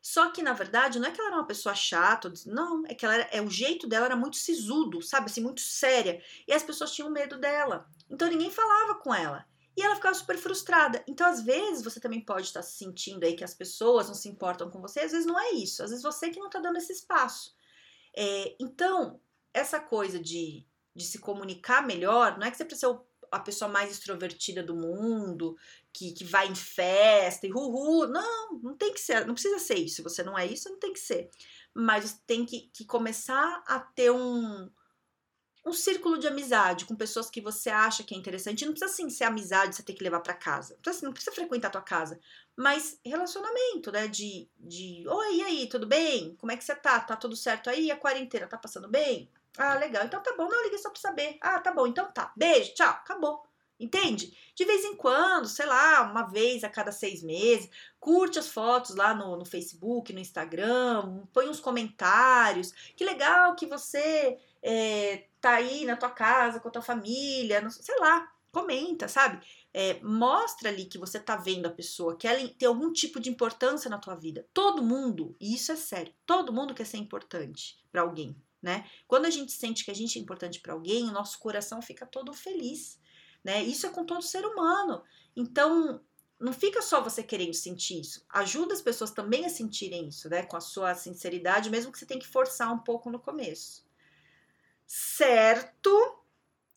Só 0.07 0.29
que, 0.29 0.43
na 0.43 0.53
verdade, 0.53 0.99
não 0.99 1.07
é 1.07 1.11
que 1.11 1.19
ela 1.19 1.29
era 1.29 1.37
uma 1.39 1.47
pessoa 1.47 1.73
chata, 1.73 2.31
não, 2.45 2.83
é 2.85 2.93
que 2.93 3.03
ela 3.03 3.15
era, 3.15 3.23
é, 3.31 3.41
o 3.41 3.49
jeito 3.49 3.87
dela 3.87 4.05
era 4.05 4.15
muito 4.15 4.37
sisudo, 4.37 5.01
sabe, 5.01 5.31
assim, 5.31 5.41
muito 5.41 5.61
séria. 5.61 6.21
E 6.47 6.53
as 6.53 6.61
pessoas 6.61 6.93
tinham 6.93 7.09
medo 7.09 7.39
dela. 7.39 7.89
Então 8.07 8.29
ninguém 8.29 8.51
falava 8.51 8.93
com 8.99 9.11
ela. 9.11 9.43
E 9.75 9.81
ela 9.81 9.95
ficava 9.95 10.13
super 10.13 10.37
frustrada. 10.37 11.03
Então, 11.07 11.25
às 11.27 11.41
vezes, 11.41 11.83
você 11.83 11.99
também 11.99 12.21
pode 12.21 12.45
estar 12.45 12.61
se 12.61 12.77
sentindo 12.77 13.23
aí 13.23 13.35
que 13.35 13.43
as 13.43 13.55
pessoas 13.55 14.07
não 14.07 14.13
se 14.13 14.29
importam 14.29 14.69
com 14.69 14.79
você. 14.79 14.99
Às 14.99 15.11
vezes 15.11 15.25
não 15.25 15.39
é 15.39 15.53
isso. 15.53 15.81
Às 15.81 15.89
vezes 15.89 16.03
você 16.03 16.29
que 16.29 16.39
não 16.39 16.49
está 16.49 16.59
dando 16.59 16.77
esse 16.77 16.93
espaço. 16.93 17.55
É, 18.15 18.55
então, 18.59 19.19
essa 19.51 19.79
coisa 19.79 20.19
de, 20.19 20.67
de 20.93 21.03
se 21.03 21.17
comunicar 21.17 21.81
melhor, 21.83 22.37
não 22.37 22.45
é 22.45 22.51
que 22.51 22.57
você 22.57 22.63
precisa 22.63 22.91
ser 22.91 22.93
a 23.35 23.39
pessoa 23.39 23.69
mais 23.69 23.91
extrovertida 23.91 24.63
do 24.63 24.75
mundo, 24.75 25.57
que, 25.93 26.11
que 26.11 26.23
vai 26.23 26.47
em 26.47 26.55
festa 26.55 27.47
e 27.47 27.51
uhul. 27.51 28.07
Não, 28.07 28.59
não 28.61 28.75
tem 28.75 28.93
que 28.93 28.99
ser, 28.99 29.25
não 29.25 29.33
precisa 29.33 29.59
ser 29.59 29.75
isso. 29.75 29.97
Se 29.97 30.01
você 30.01 30.23
não 30.23 30.37
é 30.37 30.45
isso, 30.45 30.69
não 30.69 30.79
tem 30.79 30.93
que 30.93 30.99
ser. 30.99 31.29
Mas 31.73 32.21
tem 32.25 32.45
que, 32.45 32.69
que 32.73 32.85
começar 32.85 33.63
a 33.67 33.79
ter 33.79 34.11
um, 34.11 34.69
um 35.65 35.73
círculo 35.73 36.17
de 36.17 36.27
amizade 36.27 36.85
com 36.85 36.95
pessoas 36.95 37.29
que 37.29 37.41
você 37.41 37.69
acha 37.69 38.03
que 38.03 38.13
é 38.13 38.17
interessante. 38.17 38.65
Não 38.65 38.73
precisa 38.73 38.91
assim 38.91 39.09
ser 39.09 39.23
amizade, 39.23 39.75
você 39.75 39.83
tem 39.83 39.95
que 39.95 40.03
levar 40.03 40.19
para 40.19 40.33
casa. 40.33 40.75
Não 40.75 40.81
precisa, 40.81 41.05
não 41.05 41.13
precisa 41.13 41.35
frequentar 41.35 41.69
a 41.69 41.71
tua 41.71 41.81
casa. 41.81 42.19
Mas 42.55 42.99
relacionamento, 43.03 43.91
né? 43.91 44.07
De, 44.07 44.47
de 44.57 45.03
oi, 45.07 45.35
e 45.37 45.43
aí, 45.43 45.67
tudo 45.67 45.87
bem? 45.87 46.35
Como 46.35 46.51
é 46.51 46.57
que 46.57 46.63
você 46.63 46.75
tá? 46.75 46.99
Tá 46.99 47.15
tudo 47.15 47.35
certo 47.35 47.69
aí? 47.69 47.89
A 47.89 47.97
quarentena 47.97 48.47
tá 48.47 48.57
passando 48.57 48.87
bem? 48.87 49.29
Ah, 49.57 49.75
legal. 49.75 50.05
Então 50.05 50.21
tá 50.21 50.33
bom. 50.37 50.47
Não, 50.47 50.63
liguei 50.63 50.77
só 50.77 50.89
pra 50.89 50.99
saber. 50.99 51.37
Ah, 51.41 51.59
tá 51.59 51.73
bom. 51.73 51.87
Então 51.87 52.11
tá. 52.11 52.31
Beijo, 52.35 52.73
tchau. 52.73 52.89
Acabou. 52.89 53.43
Entende? 53.77 54.33
De 54.55 54.63
vez 54.63 54.85
em 54.85 54.95
quando, 54.95 55.47
sei 55.49 55.65
lá, 55.65 56.03
uma 56.03 56.23
vez 56.23 56.63
a 56.63 56.69
cada 56.69 56.93
seis 56.93 57.21
meses, 57.21 57.69
curte 57.99 58.39
as 58.39 58.47
fotos 58.47 58.95
lá 58.95 59.13
no, 59.13 59.35
no 59.35 59.43
Facebook, 59.43 60.13
no 60.13 60.19
Instagram, 60.19 61.25
põe 61.33 61.49
uns 61.49 61.59
comentários. 61.59 62.71
Que 62.95 63.03
legal 63.03 63.53
que 63.53 63.65
você 63.65 64.39
é, 64.63 65.25
tá 65.41 65.55
aí 65.55 65.83
na 65.85 65.97
tua 65.97 66.09
casa 66.09 66.59
com 66.61 66.69
a 66.69 66.71
tua 66.71 66.81
família, 66.81 67.59
não, 67.59 67.69
sei 67.69 67.99
lá, 67.99 68.31
comenta, 68.49 69.09
sabe? 69.09 69.45
É, 69.73 69.99
mostra 70.01 70.69
ali 70.69 70.85
que 70.85 70.97
você 70.97 71.19
tá 71.19 71.35
vendo 71.35 71.65
a 71.65 71.71
pessoa, 71.71 72.15
que 72.15 72.27
ela 72.29 72.47
tem 72.47 72.69
algum 72.69 72.93
tipo 72.93 73.19
de 73.19 73.29
importância 73.29 73.89
na 73.89 73.97
tua 73.97 74.15
vida. 74.15 74.47
Todo 74.53 74.81
mundo, 74.81 75.35
e 75.37 75.53
isso 75.53 75.73
é 75.73 75.75
sério, 75.75 76.13
todo 76.25 76.53
mundo 76.53 76.73
quer 76.73 76.85
ser 76.85 76.97
importante 76.97 77.77
para 77.91 78.01
alguém 78.01 78.41
né? 78.65 78.89
Quando 79.07 79.25
a 79.25 79.29
gente 79.29 79.51
sente 79.51 79.85
que 79.85 79.91
a 79.91 79.95
gente 79.95 80.17
é 80.17 80.21
importante 80.21 80.59
para 80.59 80.73
alguém, 80.73 81.07
o 81.07 81.11
nosso 81.11 81.37
coração 81.37 81.83
fica 81.83 82.03
todo 82.03 82.33
feliz, 82.33 82.99
né? 83.43 83.63
Isso 83.63 83.85
é 83.85 83.89
com 83.91 84.03
todo 84.03 84.23
ser 84.23 84.43
humano. 84.43 85.03
Então, 85.35 86.03
não 86.39 86.51
fica 86.51 86.81
só 86.81 86.99
você 86.99 87.21
querendo 87.21 87.53
sentir 87.53 88.01
isso. 88.01 88.25
Ajuda 88.27 88.73
as 88.73 88.81
pessoas 88.81 89.11
também 89.11 89.45
a 89.45 89.49
sentirem 89.49 90.07
isso, 90.07 90.27
né? 90.27 90.41
Com 90.41 90.57
a 90.57 90.61
sua 90.61 90.95
sinceridade, 90.95 91.69
mesmo 91.69 91.91
que 91.91 91.99
você 91.99 92.07
tenha 92.07 92.19
que 92.19 92.27
forçar 92.27 92.73
um 92.73 92.79
pouco 92.79 93.11
no 93.11 93.19
começo. 93.19 93.85
Certo? 94.87 96.24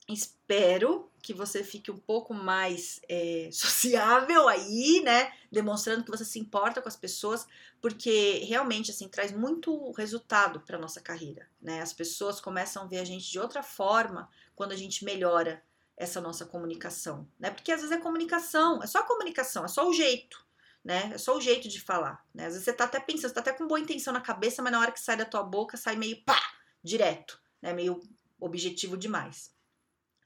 Espero 0.09 1.13
que 1.23 1.35
você 1.35 1.63
fique 1.63 1.91
um 1.91 1.99
pouco 1.99 2.33
mais 2.33 2.99
é, 3.07 3.51
sociável 3.53 4.49
aí, 4.49 5.03
né? 5.05 5.31
Demonstrando 5.53 6.03
que 6.03 6.11
você 6.11 6.25
se 6.25 6.39
importa 6.39 6.81
com 6.81 6.89
as 6.89 6.97
pessoas, 6.97 7.47
porque 7.79 8.45
realmente 8.49 8.91
assim 8.91 9.07
traz 9.07 9.33
muito 9.33 9.93
resultado 9.93 10.61
para 10.61 10.79
nossa 10.79 11.01
carreira, 11.01 11.47
né? 11.61 11.83
As 11.83 11.93
pessoas 11.93 12.41
começam 12.41 12.83
a 12.83 12.87
ver 12.87 12.99
a 12.99 13.05
gente 13.05 13.31
de 13.31 13.39
outra 13.39 13.63
forma 13.63 14.31
quando 14.57 14.73
a 14.73 14.77
gente 14.77 15.05
melhora 15.05 15.63
essa 15.95 16.21
nossa 16.21 16.47
comunicação, 16.47 17.29
né? 17.39 17.51
Porque 17.51 17.71
às 17.71 17.83
vezes 17.83 17.95
é 17.95 18.01
comunicação, 18.01 18.83
é 18.83 18.87
só 18.87 19.03
comunicação, 19.03 19.67
é 19.67 19.69
só 19.69 19.87
o 19.87 19.93
jeito, 19.93 20.43
né? 20.83 21.11
É 21.13 21.19
só 21.19 21.37
o 21.37 21.41
jeito 21.41 21.69
de 21.69 21.81
falar, 21.81 22.25
né? 22.33 22.47
Às 22.47 22.55
vezes 22.55 22.65
você 22.65 22.73
tá 22.73 22.85
até 22.85 22.99
pensando, 22.99 23.29
você 23.29 23.35
tá 23.35 23.41
até 23.41 23.53
com 23.53 23.67
boa 23.67 23.81
intenção 23.81 24.15
na 24.15 24.23
cabeça, 24.23 24.63
mas 24.63 24.73
na 24.73 24.81
hora 24.81 24.93
que 24.93 25.01
sai 25.01 25.19
da 25.19 25.27
tua 25.27 25.43
boca 25.43 25.77
sai 25.77 25.97
meio 25.97 26.25
pá, 26.25 26.41
direto, 26.83 27.39
né? 27.61 27.75
Meio 27.75 28.01
objetivo 28.41 28.97
demais 28.97 29.58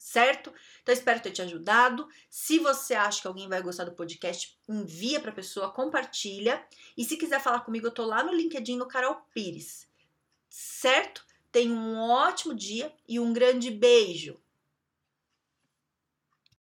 certo? 0.03 0.53
Então 0.81 0.93
espero 0.93 1.21
ter 1.21 1.31
te 1.31 1.41
ajudado. 1.41 2.09
Se 2.29 2.59
você 2.59 2.93
acha 2.93 3.21
que 3.21 3.27
alguém 3.27 3.47
vai 3.47 3.61
gostar 3.61 3.85
do 3.85 3.93
podcast, 3.93 4.59
envia 4.67 5.17
para 5.17 5.31
a 5.31 5.33
pessoa, 5.33 5.71
compartilha. 5.71 6.61
E 6.97 7.05
se 7.05 7.15
quiser 7.15 7.41
falar 7.41 7.61
comigo, 7.61 7.87
eu 7.87 7.91
tô 7.91 8.03
lá 8.03 8.21
no 8.21 8.33
LinkedIn 8.33 8.75
no 8.75 8.85
Carol 8.85 9.15
Pires. 9.33 9.87
Certo? 10.49 11.25
Tenha 11.53 11.73
um 11.73 11.97
ótimo 12.09 12.53
dia 12.53 12.93
e 13.07 13.17
um 13.17 13.31
grande 13.31 13.71
beijo. 13.71 14.37